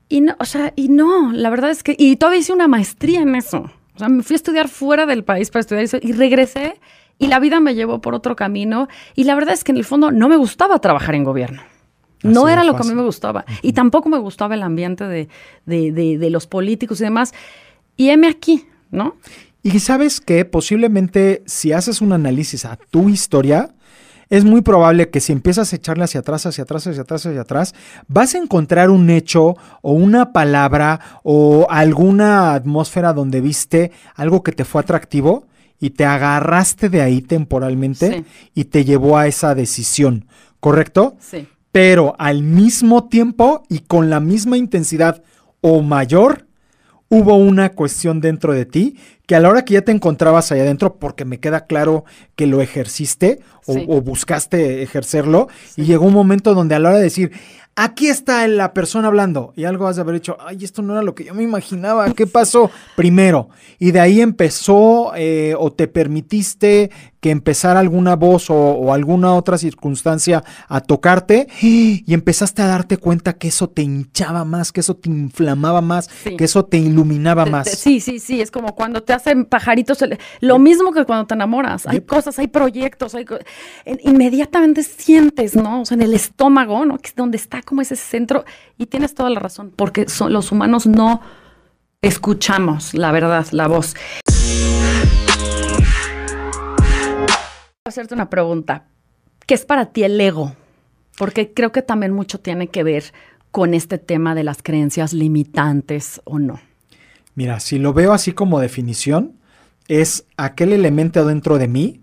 Y 0.10 0.22
no, 0.22 0.36
o 0.40 0.46
sea, 0.46 0.74
y 0.76 0.90
no, 0.90 1.32
la 1.34 1.50
verdad 1.50 1.70
es 1.70 1.84
que, 1.84 1.96
y 1.98 2.16
todavía 2.16 2.40
hice 2.40 2.54
una 2.54 2.68
maestría 2.68 3.22
en 3.22 3.36
eso. 3.36 3.70
O 3.96 4.00
sea, 4.00 4.10
me 4.10 4.24
fui 4.24 4.36
a 4.36 4.38
estudiar 4.38 4.70
fuera 4.70 5.06
del 5.06 5.24
país 5.24 5.50
para 5.50 5.62
estudiar 5.62 5.84
eso 5.84 5.98
y 6.02 6.12
regresé 6.14 6.80
y 7.20 7.28
la 7.28 7.40
vida 7.40 7.60
me 7.60 7.76
llevó 7.76 8.00
por 8.00 8.14
otro 8.14 8.36
camino. 8.36 8.88
Y 9.16 9.24
la 9.24 9.36
verdad 9.36 9.54
es 9.54 9.64
que 9.64 9.72
en 9.72 9.78
el 9.78 9.86
fondo 9.86 10.12
no 10.12 10.30
me 10.30 10.38
gustaba 10.38 10.80
trabajar 10.80 11.16
en 11.16 11.24
gobierno. 11.24 11.62
No 12.24 12.48
era 12.48 12.64
lo 12.64 12.76
que 12.76 12.82
a 12.82 12.86
mí 12.86 12.96
me 12.96 13.04
gustaba. 13.04 13.46
Y 13.62 13.74
tampoco 13.74 14.10
me 14.10 14.18
gustaba 14.18 14.56
el 14.56 14.64
ambiente 14.64 15.06
de, 15.06 15.28
de, 15.66 16.30
los 16.30 16.48
políticos 16.48 17.00
y 17.02 17.04
demás. 17.04 17.34
Y 17.96 18.10
heme 18.10 18.28
aquí, 18.28 18.66
¿no? 18.92 19.16
Y 19.64 19.80
sabes 19.80 20.22
que 20.22 20.46
posiblemente 20.46 21.44
si 21.46 21.74
haces 21.74 22.02
un 22.02 22.14
análisis 22.14 22.66
a 22.66 22.78
tu 22.78 23.10
historia, 23.10 23.74
es 24.30 24.44
muy 24.44 24.62
probable 24.62 25.10
que 25.10 25.20
si 25.20 25.32
empiezas 25.32 25.72
a 25.72 25.76
echarle 25.76 26.04
hacia 26.04 26.22
atrás, 26.22 26.46
hacia 26.46 26.64
atrás, 26.64 26.88
hacia 26.88 27.02
atrás, 27.02 27.26
hacia 27.26 27.42
atrás, 27.42 27.76
vas 28.08 28.36
a 28.36 28.40
encontrar 28.40 28.90
un 28.90 29.10
hecho 29.10 29.56
o 29.82 29.94
una 29.94 30.34
palabra 30.34 31.20
o 31.24 31.68
alguna 31.70 32.54
atmósfera 32.54 33.14
donde 33.14 33.42
viste 33.42 33.92
algo 34.16 34.44
que 34.44 34.52
te 34.52 34.66
fue 34.66 34.82
atractivo 34.82 35.46
y 35.80 35.92
te 35.92 36.06
agarraste 36.06 36.90
de 36.90 37.02
ahí 37.02 37.22
temporalmente 37.22 38.26
y 38.54 38.66
te 38.66 38.84
llevó 38.84 39.18
a 39.18 39.28
esa 39.28 39.54
decisión, 39.54 40.26
¿correcto? 40.60 41.16
Sí 41.20 41.48
pero 41.78 42.16
al 42.18 42.42
mismo 42.42 43.08
tiempo 43.08 43.62
y 43.70 43.82
con 43.82 44.10
la 44.10 44.20
misma 44.20 44.58
intensidad 44.58 45.22
o 45.62 45.84
mayor, 45.84 46.48
hubo 47.08 47.36
una 47.36 47.70
cuestión 47.74 48.20
dentro 48.20 48.52
de 48.52 48.66
ti 48.66 48.98
que 49.28 49.36
a 49.36 49.40
la 49.40 49.50
hora 49.50 49.64
que 49.64 49.76
ya 49.76 49.84
te 49.84 49.92
encontrabas 49.92 50.52
allá 50.52 50.64
adentro, 50.64 50.96
porque 50.96 51.24
me 51.24 51.40
queda 51.40 51.68
claro 51.68 52.04
que 52.36 52.48
lo 52.48 52.62
ejerciste 52.62 53.42
o, 53.68 54.02
buscaste 54.02 54.82
ejercerlo, 54.82 55.50
y 55.76 55.84
llegó 55.84 56.08
un 56.08 56.14
momento 56.14 56.56
donde 56.56 56.74
a 56.74 56.80
la 56.80 56.90
hora 56.90 56.98
de 56.98 57.04
decir, 57.04 57.32
aquí 57.76 58.08
está 58.08 58.48
la 58.48 58.74
persona 58.74 59.10
hablando, 59.10 59.54
y 59.56 59.66
algo 59.66 59.88
has 59.88 59.98
de 59.98 60.02
haber 60.02 60.16
dicho, 60.16 60.36
ay, 60.40 60.58
esto 60.64 60.82
no 60.82 60.94
era 60.94 61.04
lo 61.04 61.14
que 61.14 61.26
yo 61.26 61.36
me 61.36 61.44
imaginaba, 61.44 62.12
¿qué 62.14 62.26
pasó? 62.26 62.72
Primero, 62.96 63.50
y 63.78 63.92
de 63.92 64.00
ahí 64.00 64.20
empezó 64.20 65.12
eh, 65.16 65.54
o 65.60 65.72
te 65.72 65.88
permitiste 65.88 66.90
que 67.20 67.32
empezara 67.32 67.80
alguna 67.80 68.16
voz 68.16 68.50
o, 68.50 68.94
alguna 68.94 69.34
otra 69.34 69.58
circunstancia 69.58 70.44
a 70.68 70.82
tocarte 70.82 71.48
y 71.62 72.04
empezaste 72.14 72.62
a 72.62 72.68
darte 72.68 72.98
cuenta 72.98 73.34
que 73.34 73.48
eso 73.48 73.70
te 73.70 73.82
hinchaba 73.82 74.46
más, 74.46 74.72
que 74.72 74.82
eso 74.82 74.96
te 74.96 75.10
inflamaba 75.10 75.82
más, 75.82 76.10
que 76.38 76.44
eso 76.44 76.66
te 76.66 76.78
iluminaba 76.78 77.46
más. 77.46 77.70
Sí, 77.70 78.00
sí, 78.00 78.20
sí, 78.20 78.42
es 78.42 78.52
como 78.52 78.76
cuando 78.76 79.04
te 79.04 79.14
hacen 79.14 79.46
pajaritos, 79.46 80.04
lo 80.42 80.60
mismo 80.60 80.92
que 80.92 81.06
cuando 81.06 81.26
te 81.26 81.34
enamoras, 81.34 81.88
hay 81.88 82.02
cosas, 82.02 82.38
hay 82.40 82.48
proyectos, 82.48 83.16
hay 83.16 83.26
inmediatamente 84.04 84.84
sientes, 84.84 85.56
¿no? 85.56 85.82
O 85.82 85.86
sea, 85.86 85.96
en 85.96 86.02
el 86.02 86.14
estómago, 86.14 86.86
¿no? 86.86 86.98
Que 86.98 87.10
es 87.10 87.16
donde 87.16 87.38
está 87.38 87.62
como 87.62 87.82
ese 87.82 87.96
centro 87.96 88.46
y 88.78 88.86
tienes 88.86 89.14
toda 89.14 89.30
la 89.30 89.40
razón, 89.40 89.74
porque 89.76 90.08
son, 90.10 90.34
los 90.34 90.52
humanos 90.52 90.86
no 90.86 91.22
escuchamos, 92.02 92.94
la 92.94 93.12
verdad, 93.12 93.46
la 93.52 93.68
voz. 93.68 93.96
Hacerte 97.90 98.14
una 98.14 98.30
pregunta. 98.30 98.86
¿Qué 99.46 99.54
es 99.54 99.66
para 99.66 99.88
ti 99.88 100.04
el 100.04 100.20
ego? 100.20 100.54
Porque 101.18 101.54
creo 101.54 101.72
que 101.72 101.82
también 101.82 102.14
mucho 102.14 102.40
tiene 102.40 102.68
que 102.68 102.84
ver 102.84 103.14
con 103.52 103.74
este 103.74 103.98
tema 103.98 104.36
de 104.36 104.44
las 104.44 104.62
creencias 104.62 105.14
limitantes 105.14 106.22
o 106.26 106.38
no. 106.40 106.60
Mira, 107.36 107.60
si 107.60 107.80
lo 107.80 107.94
veo 107.94 108.14
así 108.14 108.34
como 108.34 108.60
definición, 108.60 109.34
es 109.88 110.26
aquel 110.38 110.74
elemento 110.74 111.26
dentro 111.26 111.58
de 111.58 111.68
mí 111.68 112.02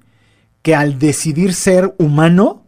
que 0.62 0.74
al 0.74 0.98
decidir 0.98 1.52
ser 1.54 1.94
humano 1.98 2.64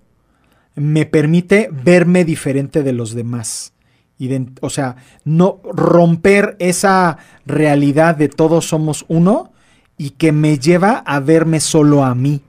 me 0.74 1.06
permite 1.06 1.70
verme 1.72 2.24
diferente 2.24 2.82
de 2.82 2.92
los 2.92 3.14
demás. 3.14 3.72
o 4.60 4.70
sea, 4.70 4.96
no 5.24 5.60
romper 5.64 6.56
esa 6.58 7.18
realidad 7.46 8.16
de 8.16 8.28
todos 8.28 8.66
somos 8.66 9.04
uno 9.08 9.52
y 9.96 10.10
que 10.10 10.32
me 10.32 10.58
lleva 10.58 10.98
a 11.06 11.20
verme 11.20 11.60
solo 11.60 12.04
a 12.04 12.14
mí, 12.14 12.42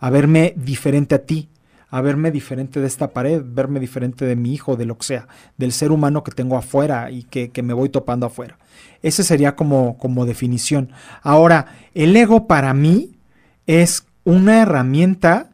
a 0.00 0.10
verme 0.10 0.54
diferente 0.56 1.14
a 1.14 1.24
ti, 1.24 1.48
a 1.90 2.00
verme 2.00 2.30
diferente 2.30 2.80
de 2.80 2.86
esta 2.86 3.10
pared, 3.10 3.42
verme 3.44 3.80
diferente 3.80 4.24
de 4.24 4.36
mi 4.36 4.54
hijo, 4.54 4.76
de 4.76 4.86
lo 4.86 4.96
que 4.96 5.04
sea, 5.04 5.28
del 5.56 5.72
ser 5.72 5.92
humano 5.92 6.24
que 6.24 6.32
tengo 6.32 6.56
afuera 6.56 7.10
y 7.10 7.24
que, 7.24 7.50
que 7.50 7.62
me 7.62 7.74
voy 7.74 7.88
topando 7.88 8.26
afuera. 8.26 8.58
Ese 9.02 9.24
sería 9.24 9.56
como, 9.56 9.98
como 9.98 10.26
definición. 10.26 10.90
Ahora, 11.22 11.74
el 11.94 12.16
ego 12.16 12.46
para 12.46 12.74
mí 12.74 13.18
es 13.66 14.06
una 14.24 14.62
herramienta 14.62 15.50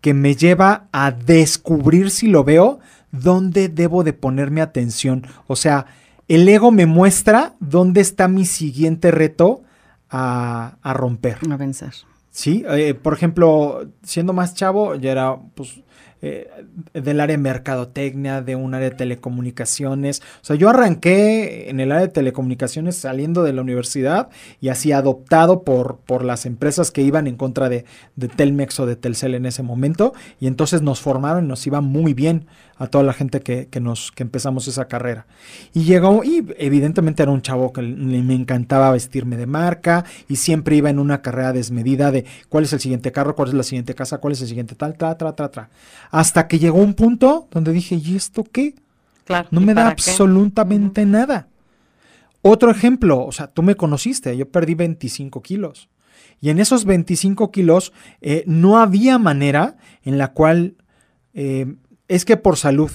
que 0.00 0.14
me 0.14 0.34
lleva 0.36 0.88
a 0.92 1.10
descubrir 1.10 2.10
si 2.10 2.28
lo 2.28 2.44
veo, 2.44 2.78
dónde 3.10 3.68
debo 3.68 4.04
de 4.04 4.12
ponerme 4.12 4.60
atención. 4.60 5.26
O 5.46 5.56
sea, 5.56 5.86
el 6.28 6.48
ego 6.48 6.70
me 6.70 6.86
muestra 6.86 7.54
dónde 7.58 8.00
está 8.00 8.28
mi 8.28 8.44
siguiente 8.44 9.10
reto 9.10 9.62
a, 10.10 10.76
a 10.82 10.92
romper. 10.92 11.38
A 11.50 11.56
vencer. 11.56 11.94
Sí, 12.30 12.64
eh, 12.68 12.94
por 12.94 13.14
ejemplo, 13.14 13.88
siendo 14.02 14.32
más 14.32 14.54
chavo, 14.54 14.94
ya 14.94 15.12
era 15.12 15.38
pues 15.54 15.80
eh, 16.20 16.50
del 16.94 17.20
área 17.20 17.36
de 17.36 17.42
mercadotecnia, 17.42 18.42
de 18.42 18.56
un 18.56 18.74
área 18.74 18.90
de 18.90 18.96
telecomunicaciones. 18.96 20.20
O 20.42 20.44
sea, 20.44 20.56
yo 20.56 20.68
arranqué 20.68 21.70
en 21.70 21.80
el 21.80 21.92
área 21.92 22.06
de 22.06 22.12
telecomunicaciones 22.12 22.96
saliendo 22.96 23.42
de 23.42 23.52
la 23.52 23.62
universidad 23.62 24.28
y 24.60 24.68
así 24.68 24.92
adoptado 24.92 25.62
por, 25.62 25.98
por 26.06 26.24
las 26.24 26.46
empresas 26.46 26.90
que 26.90 27.02
iban 27.02 27.26
en 27.26 27.36
contra 27.36 27.68
de, 27.68 27.84
de 28.16 28.28
Telmex 28.28 28.80
o 28.80 28.86
de 28.86 28.96
Telcel 28.96 29.34
en 29.34 29.46
ese 29.46 29.62
momento. 29.62 30.12
Y 30.40 30.46
entonces 30.46 30.82
nos 30.82 31.00
formaron 31.00 31.44
y 31.44 31.48
nos 31.48 31.66
iba 31.66 31.80
muy 31.80 32.14
bien 32.14 32.46
a 32.78 32.86
toda 32.86 33.04
la 33.04 33.12
gente 33.12 33.40
que, 33.40 33.68
nos, 33.80 34.12
que 34.12 34.22
empezamos 34.22 34.68
esa 34.68 34.86
carrera. 34.86 35.26
Y 35.74 35.82
llegó, 35.82 36.22
y 36.22 36.46
evidentemente 36.58 37.22
era 37.22 37.32
un 37.32 37.42
chavo 37.42 37.72
que 37.72 37.82
me 37.82 38.34
encantaba 38.34 38.90
vestirme 38.92 39.36
de 39.36 39.46
marca 39.46 40.04
y 40.28 40.36
siempre 40.36 40.76
iba 40.76 40.88
en 40.88 40.98
una 40.98 41.20
carrera 41.20 41.52
desmedida 41.52 42.10
de 42.12 42.24
cuál 42.48 42.64
es 42.64 42.72
el 42.72 42.80
siguiente 42.80 43.10
carro, 43.10 43.34
cuál 43.34 43.48
es 43.48 43.54
la 43.54 43.64
siguiente 43.64 43.94
casa, 43.94 44.18
cuál 44.18 44.32
es 44.32 44.42
el 44.42 44.48
siguiente 44.48 44.76
tal, 44.76 44.96
tra, 44.96 45.16
tra, 45.18 45.34
tra, 45.34 45.50
tra. 45.50 45.70
Hasta 46.10 46.48
que 46.48 46.58
llegó 46.58 46.78
un 46.78 46.94
punto 46.94 47.48
donde 47.50 47.72
dije, 47.72 47.96
¿y 47.96 48.16
esto 48.16 48.44
qué? 48.44 48.74
Claro, 49.24 49.48
no 49.50 49.60
me 49.60 49.74
da 49.74 49.88
absolutamente 49.88 51.04
nada. 51.04 51.48
Otro 52.42 52.70
ejemplo, 52.70 53.26
o 53.26 53.32
sea, 53.32 53.48
tú 53.48 53.62
me 53.62 53.74
conociste, 53.74 54.36
yo 54.36 54.48
perdí 54.48 54.74
25 54.74 55.42
kilos. 55.42 55.88
Y 56.40 56.50
en 56.50 56.60
esos 56.60 56.84
25 56.84 57.50
kilos 57.50 57.92
eh, 58.20 58.44
no 58.46 58.78
había 58.78 59.18
manera 59.18 59.76
en 60.04 60.18
la 60.18 60.32
cual 60.32 60.76
eh, 61.34 61.74
es 62.06 62.24
que 62.24 62.36
por 62.36 62.56
salud 62.56 62.90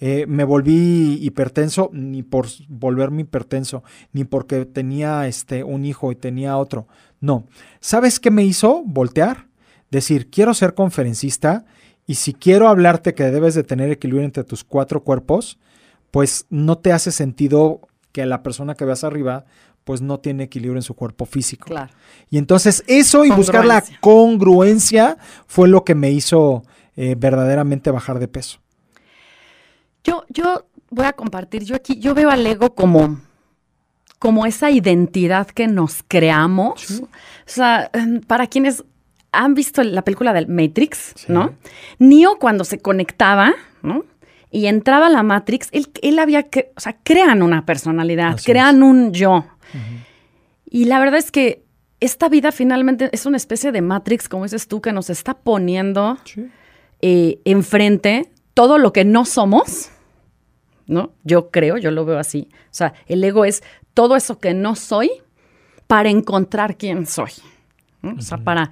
eh, 0.00 0.26
me 0.26 0.44
volví 0.44 1.18
hipertenso, 1.20 1.90
ni 1.92 2.22
por 2.22 2.46
volverme 2.68 3.22
hipertenso, 3.22 3.82
ni 4.12 4.24
porque 4.24 4.64
tenía 4.64 5.26
este, 5.26 5.64
un 5.64 5.84
hijo 5.84 6.12
y 6.12 6.16
tenía 6.16 6.56
otro. 6.56 6.86
No. 7.20 7.46
¿Sabes 7.80 8.20
qué 8.20 8.30
me 8.30 8.44
hizo 8.44 8.82
voltear? 8.84 9.48
Decir, 9.90 10.30
quiero 10.30 10.54
ser 10.54 10.74
conferencista 10.74 11.64
y 12.08 12.14
si 12.14 12.32
quiero 12.32 12.68
hablarte 12.68 13.14
que 13.14 13.24
debes 13.24 13.54
de 13.54 13.62
tener 13.62 13.92
equilibrio 13.92 14.24
entre 14.24 14.42
tus 14.42 14.64
cuatro 14.64 15.04
cuerpos, 15.04 15.58
pues 16.10 16.46
no 16.48 16.78
te 16.78 16.90
hace 16.90 17.12
sentido 17.12 17.82
que 18.12 18.24
la 18.24 18.42
persona 18.42 18.74
que 18.74 18.86
veas 18.86 19.04
arriba 19.04 19.44
pues 19.84 20.00
no 20.00 20.18
tiene 20.18 20.44
equilibrio 20.44 20.78
en 20.78 20.82
su 20.82 20.94
cuerpo 20.94 21.26
físico. 21.26 21.66
Claro. 21.66 21.92
Y 22.30 22.38
entonces 22.38 22.82
eso 22.86 23.26
y 23.26 23.30
buscar 23.30 23.66
la 23.66 23.84
congruencia 24.00 25.18
fue 25.46 25.68
lo 25.68 25.84
que 25.84 25.94
me 25.94 26.10
hizo 26.10 26.62
eh, 26.96 27.14
verdaderamente 27.14 27.90
bajar 27.90 28.18
de 28.18 28.28
peso. 28.28 28.58
Yo, 30.02 30.24
yo 30.30 30.64
voy 30.88 31.04
a 31.04 31.12
compartir, 31.12 31.64
yo 31.64 31.76
aquí, 31.76 31.98
yo 31.98 32.14
veo 32.14 32.30
al 32.30 32.46
ego 32.46 32.74
como, 32.74 33.20
como 34.18 34.46
esa 34.46 34.70
identidad 34.70 35.46
que 35.46 35.66
nos 35.66 36.02
creamos. 36.08 37.02
O 37.02 37.08
sea, 37.44 37.90
para 38.26 38.46
quienes 38.46 38.82
han 39.32 39.54
visto 39.54 39.82
la 39.82 40.02
película 40.02 40.32
del 40.32 40.48
Matrix, 40.48 41.28
¿no? 41.28 41.54
Neo 41.98 42.38
cuando 42.38 42.64
se 42.64 42.78
conectaba, 42.78 43.54
¿no? 43.82 44.04
Y 44.50 44.66
entraba 44.66 45.06
a 45.06 45.10
la 45.10 45.22
Matrix, 45.22 45.68
él, 45.72 45.88
él 46.00 46.18
había, 46.18 46.44
que, 46.44 46.72
o 46.76 46.80
sea, 46.80 46.96
crean 47.02 47.42
una 47.42 47.66
personalidad, 47.66 48.38
crean 48.44 48.82
un 48.82 49.12
yo. 49.12 49.44
Y 50.64 50.86
la 50.86 50.98
verdad 50.98 51.18
es 51.18 51.30
que 51.30 51.62
esta 52.00 52.28
vida 52.28 52.52
finalmente 52.52 53.10
es 53.12 53.26
una 53.26 53.36
especie 53.36 53.72
de 53.72 53.82
Matrix, 53.82 54.28
como 54.28 54.44
dices 54.44 54.68
tú, 54.68 54.80
que 54.80 54.92
nos 54.92 55.10
está 55.10 55.34
poniendo 55.34 56.18
eh, 57.02 57.40
enfrente 57.44 58.30
todo 58.54 58.78
lo 58.78 58.92
que 58.92 59.04
no 59.04 59.24
somos, 59.24 59.90
¿no? 60.86 61.12
Yo 61.24 61.50
creo, 61.50 61.76
yo 61.76 61.90
lo 61.90 62.04
veo 62.04 62.18
así. 62.18 62.48
O 62.52 62.74
sea, 62.74 62.94
el 63.06 63.22
ego 63.22 63.44
es 63.44 63.62
todo 63.94 64.16
eso 64.16 64.38
que 64.38 64.54
no 64.54 64.74
soy 64.74 65.10
para 65.86 66.08
encontrar 66.08 66.76
quién 66.76 67.06
soy. 67.06 67.32
O 68.02 68.20
sea, 68.22 68.38
para, 68.38 68.70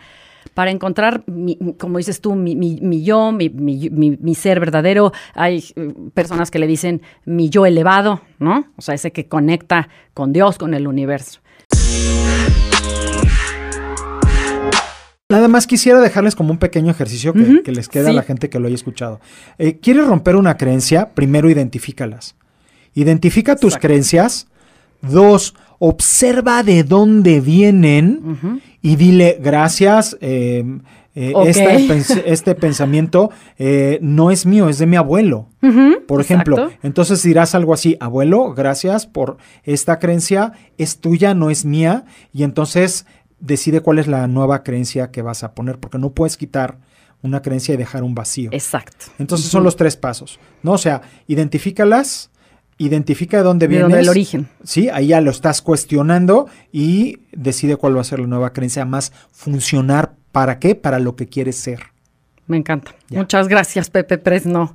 para 0.56 0.70
encontrar, 0.70 1.22
como 1.76 1.98
dices 1.98 2.22
tú, 2.22 2.34
mi, 2.34 2.56
mi, 2.56 3.04
yo, 3.04 3.30
mi, 3.30 4.34
ser 4.34 4.58
verdadero. 4.58 5.12
Hay 5.34 5.62
eh, 5.76 5.92
personas 6.14 6.50
que 6.50 6.58
le 6.58 6.66
dicen 6.66 7.02
mi 7.26 7.50
yo 7.50 7.66
elevado, 7.66 8.22
¿no? 8.38 8.64
O 8.74 8.80
sea, 8.80 8.94
ese 8.94 9.12
que 9.12 9.28
conecta 9.28 9.90
con 10.14 10.32
Dios, 10.32 10.56
con 10.56 10.72
el 10.72 10.88
universo. 10.88 11.40
Nada 15.28 15.48
más 15.48 15.66
quisiera 15.66 16.00
dejarles 16.00 16.34
como 16.34 16.52
un 16.52 16.58
pequeño 16.58 16.90
ejercicio 16.90 17.34
que, 17.34 17.72
les 17.72 17.90
queda 17.90 18.08
a 18.08 18.14
la 18.14 18.22
gente 18.22 18.48
que 18.48 18.58
lo 18.58 18.68
haya 18.68 18.76
escuchado. 18.76 19.20
Eh, 19.58 19.78
¿Quieres 19.78 20.06
romper 20.06 20.36
una 20.36 20.56
creencia? 20.56 21.10
Primero 21.10 21.50
identifícalas. 21.50 22.34
Identifica 22.94 23.56
tus 23.56 23.76
creencias. 23.76 24.48
Dos, 25.02 25.54
observa 25.78 26.62
de 26.62 26.84
dónde 26.84 27.40
vienen 27.40 28.62
y 28.82 28.96
dile 28.96 29.38
gracias. 29.40 30.16
Em, 30.20 30.82
eh, 31.18 31.32
este, 32.26 32.54
pensamiento 32.54 33.30
eh, 33.58 33.98
no 34.02 34.30
es 34.30 34.44
mío, 34.44 34.68
es 34.68 34.78
de 34.78 34.86
mi 34.86 34.96
abuelo. 34.96 35.48
por 36.06 36.20
ejemplo, 36.20 36.70
entonces 36.82 37.22
dirás 37.22 37.54
algo 37.54 37.72
así, 37.72 37.96
abuelo, 38.00 38.52
gracias 38.52 39.06
por 39.06 39.38
esta 39.64 39.98
creencia, 39.98 40.52
es 40.76 41.00
tuya, 41.00 41.34
no 41.34 41.48
es 41.48 41.64
mía, 41.64 42.04
y 42.34 42.42
entonces 42.42 43.06
decide 43.40 43.80
cuál 43.80 43.98
es 43.98 44.06
la 44.06 44.26
nueva 44.28 44.62
creencia 44.62 45.10
que 45.10 45.22
vas 45.22 45.42
a 45.42 45.54
poner, 45.54 45.78
porque 45.78 45.98
no 45.98 46.12
puedes 46.12 46.36
quitar 46.36 46.78
una 47.22 47.40
creencia 47.40 47.74
y 47.74 47.78
dejar 47.78 48.02
un 48.02 48.14
vacío. 48.14 48.50
Exacto. 48.52 49.06
Entonces 49.18 49.48
son 49.48 49.64
los 49.64 49.76
tres 49.76 49.96
pasos, 49.96 50.38
¿no? 50.62 50.72
O 50.72 50.78
sea, 50.78 51.00
identifícalas, 51.26 52.30
identifica 52.78 53.38
de 53.38 53.42
dónde 53.42 53.66
viene. 53.66 53.98
el 53.98 54.08
origen. 54.08 54.48
Sí, 54.64 54.88
ahí 54.88 55.08
ya 55.08 55.20
lo 55.20 55.30
estás 55.30 55.62
cuestionando 55.62 56.46
y 56.72 57.20
decide 57.32 57.76
cuál 57.76 57.96
va 57.96 58.00
a 58.02 58.04
ser 58.04 58.20
la 58.20 58.26
nueva 58.26 58.52
creencia 58.52 58.84
más 58.84 59.12
funcionar. 59.32 60.14
¿Para 60.32 60.58
qué? 60.58 60.74
Para 60.74 60.98
lo 60.98 61.16
que 61.16 61.28
quieres 61.28 61.56
ser. 61.56 61.95
Me 62.46 62.56
encanta. 62.56 62.94
Muchas 63.10 63.48
gracias, 63.48 63.90
Pepe 63.90 64.18
Presno. 64.18 64.74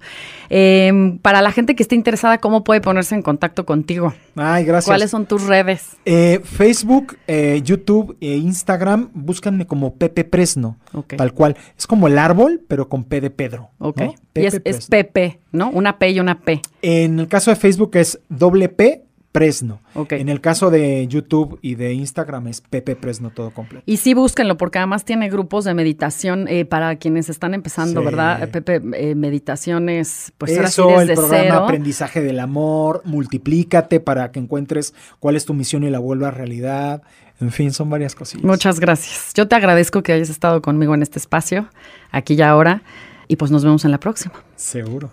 Em, 0.49 1.17
para 1.19 1.41
la 1.41 1.51
gente 1.53 1.73
que 1.73 1.83
esté 1.83 1.95
interesada, 1.95 2.39
¿cómo 2.39 2.65
puede 2.65 2.81
ponerse 2.81 3.15
en 3.15 3.21
contacto 3.21 3.65
contigo? 3.65 4.13
Ay, 4.35 4.65
gracias. 4.65 4.85
¿Cuáles 4.85 5.11
son 5.11 5.25
tus 5.25 5.43
redes? 5.43 5.95
Eh, 6.03 6.41
Facebook, 6.43 7.17
eh, 7.27 7.61
YouTube 7.63 8.17
e 8.19 8.35
Instagram, 8.35 9.09
búscanme 9.13 9.65
como 9.65 9.95
Pepe 9.95 10.25
Presno. 10.25 10.77
Tal 11.15 11.33
cual. 11.33 11.55
Es 11.77 11.87
como 11.87 12.07
el 12.07 12.17
árbol, 12.17 12.61
pero 12.67 12.89
con 12.89 13.05
P 13.05 13.21
de 13.21 13.29
Pedro. 13.29 13.69
Ok. 13.79 14.01
y 14.35 14.45
es, 14.45 14.61
es, 14.65 14.87
Pepe, 14.87 15.39
¿no? 15.53 15.69
Una 15.69 15.97
P 15.97 16.09
y 16.11 16.19
una 16.19 16.39
P. 16.41 16.61
En 16.81 17.19
el 17.19 17.29
caso 17.29 17.51
de 17.51 17.55
Facebook 17.55 17.91
es 17.93 18.19
doble 18.27 18.67
P 18.67 19.05
Presno. 19.31 19.79
En 19.95 20.27
el 20.27 20.41
caso 20.41 20.69
de 20.69 21.07
YouTube 21.07 21.57
y 21.61 21.75
de 21.75 21.93
Instagram 21.93 22.47
es 22.47 22.59
Pepe 22.61 22.95
Presno 22.97 23.29
todo 23.29 23.51
completo. 23.51 23.83
Y 23.85 23.97
sí, 23.97 24.13
búsquenlo, 24.13 24.57
porque 24.57 24.79
además 24.79 25.05
tiene 25.05 25.29
grupos 25.29 25.63
de 25.63 25.73
meditación 25.73 26.47
eh, 26.49 26.65
para 26.65 26.97
quienes 26.97 27.29
están 27.29 27.53
empezando, 27.53 28.03
¿verdad? 28.03 28.49
Pepe, 28.49 28.81
eh, 28.93 29.15
meditaciones, 29.15 30.33
pues 30.37 30.51
Eso, 30.51 30.99
el 30.99 31.13
programa 31.13 31.57
Aprendizaje 31.57 32.21
del 32.21 32.39
Amor, 32.39 33.01
multiplícate 33.05 33.99
para 34.01 34.31
que 34.31 34.39
encuentres 34.39 34.93
cuál 35.19 35.37
es 35.37 35.45
tu 35.45 35.53
misión 35.53 35.83
y 35.83 35.89
la 35.89 35.99
vuelvas 35.99 36.29
a 36.29 36.31
realidad. 36.31 37.01
En 37.39 37.51
fin, 37.51 37.71
son 37.71 37.89
varias 37.89 38.15
cosillas. 38.15 38.45
Muchas 38.45 38.79
gracias. 38.79 39.31
Yo 39.33 39.47
te 39.47 39.55
agradezco 39.55 40.03
que 40.03 40.13
hayas 40.13 40.29
estado 40.29 40.61
conmigo 40.61 40.93
en 40.93 41.01
este 41.01 41.19
espacio, 41.19 41.69
aquí 42.11 42.35
y 42.35 42.41
ahora, 42.41 42.83
y 43.27 43.37
pues 43.37 43.49
nos 43.49 43.63
vemos 43.63 43.85
en 43.85 43.91
la 43.91 43.99
próxima. 43.99 44.35
Seguro. 44.55 45.11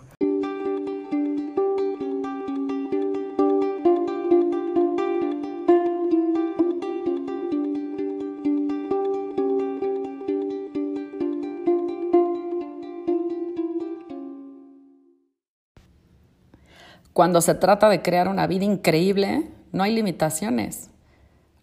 Cuando 17.18 17.40
se 17.40 17.56
trata 17.56 17.88
de 17.88 18.00
crear 18.00 18.28
una 18.28 18.46
vida 18.46 18.64
increíble, 18.64 19.50
no 19.72 19.82
hay 19.82 19.92
limitaciones. 19.92 20.88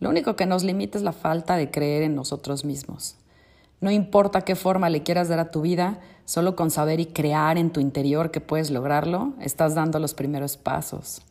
Lo 0.01 0.09
único 0.09 0.35
que 0.35 0.45
nos 0.45 0.65
limita 0.65 0.97
es 0.97 1.03
la 1.05 1.13
falta 1.13 1.55
de 1.55 1.71
creer 1.71 2.03
en 2.03 2.13
nosotros 2.13 2.65
mismos. 2.65 3.15
No 3.79 3.89
importa 3.89 4.41
qué 4.41 4.57
forma 4.57 4.89
le 4.89 5.03
quieras 5.03 5.29
dar 5.29 5.39
a 5.39 5.51
tu 5.51 5.61
vida, 5.61 6.01
solo 6.25 6.57
con 6.57 6.71
saber 6.71 6.99
y 6.99 7.05
crear 7.05 7.57
en 7.57 7.71
tu 7.71 7.79
interior 7.79 8.31
que 8.31 8.41
puedes 8.41 8.69
lograrlo, 8.69 9.31
estás 9.39 9.75
dando 9.75 9.97
los 9.99 10.13
primeros 10.13 10.57
pasos. 10.57 11.21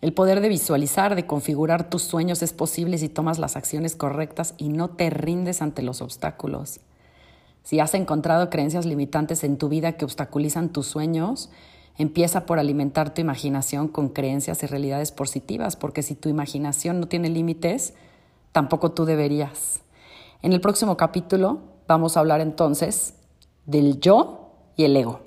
El 0.00 0.14
poder 0.14 0.40
de 0.40 0.48
visualizar, 0.48 1.14
de 1.14 1.26
configurar 1.26 1.90
tus 1.90 2.00
sueños 2.00 2.42
es 2.42 2.54
posible 2.54 2.96
si 2.96 3.10
tomas 3.10 3.38
las 3.38 3.56
acciones 3.56 3.94
correctas 3.94 4.54
y 4.56 4.70
no 4.70 4.88
te 4.88 5.10
rindes 5.10 5.60
ante 5.60 5.82
los 5.82 6.00
obstáculos. 6.00 6.80
Si 7.62 7.78
has 7.78 7.92
encontrado 7.92 8.48
creencias 8.48 8.86
limitantes 8.86 9.44
en 9.44 9.58
tu 9.58 9.68
vida 9.68 9.98
que 9.98 10.06
obstaculizan 10.06 10.70
tus 10.70 10.86
sueños, 10.86 11.50
empieza 11.98 12.46
por 12.46 12.58
alimentar 12.58 13.12
tu 13.14 13.20
imaginación 13.20 13.88
con 13.88 14.08
creencias 14.08 14.62
y 14.62 14.66
realidades 14.66 15.12
positivas, 15.12 15.76
porque 15.76 16.02
si 16.02 16.14
tu 16.14 16.28
imaginación 16.28 17.00
no 17.00 17.08
tiene 17.08 17.28
límites, 17.28 17.94
tampoco 18.52 18.92
tú 18.92 19.04
deberías. 19.04 19.80
En 20.42 20.52
el 20.52 20.60
próximo 20.60 20.96
capítulo 20.96 21.60
vamos 21.86 22.16
a 22.16 22.20
hablar 22.20 22.40
entonces 22.40 23.14
del 23.66 24.00
yo 24.00 24.52
y 24.76 24.84
el 24.84 24.96
ego. 24.96 25.20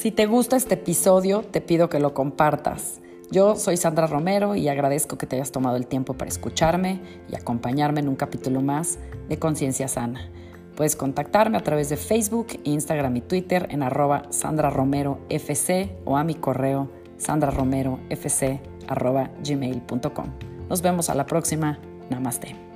Si 0.00 0.10
te 0.10 0.24
gusta 0.24 0.56
este 0.56 0.76
episodio, 0.76 1.42
te 1.42 1.60
pido 1.60 1.90
que 1.90 2.00
lo 2.00 2.14
compartas. 2.14 3.00
Yo 3.30 3.54
soy 3.56 3.76
Sandra 3.76 4.06
Romero 4.06 4.56
y 4.56 4.66
agradezco 4.68 5.18
que 5.18 5.26
te 5.26 5.36
hayas 5.36 5.52
tomado 5.52 5.76
el 5.76 5.86
tiempo 5.86 6.14
para 6.14 6.30
escucharme 6.30 7.00
y 7.30 7.36
acompañarme 7.36 8.00
en 8.00 8.08
un 8.08 8.16
capítulo 8.16 8.62
más 8.62 8.98
de 9.28 9.38
Conciencia 9.38 9.88
Sana. 9.88 10.30
Puedes 10.80 10.96
contactarme 10.96 11.58
a 11.58 11.62
través 11.62 11.90
de 11.90 11.98
Facebook, 11.98 12.58
Instagram 12.64 13.14
y 13.14 13.20
Twitter 13.20 13.66
en 13.70 13.82
arroba 13.82 14.22
Sandra 14.30 14.70
Romero 14.70 15.20
FC 15.28 15.94
o 16.06 16.16
a 16.16 16.24
mi 16.24 16.34
correo 16.34 16.88
sandraromerofc 17.18 18.62
arroba. 18.88 19.30
Nos 20.70 20.80
vemos 20.80 21.10
a 21.10 21.14
la 21.14 21.26
próxima. 21.26 21.78
Namaste. 22.08 22.69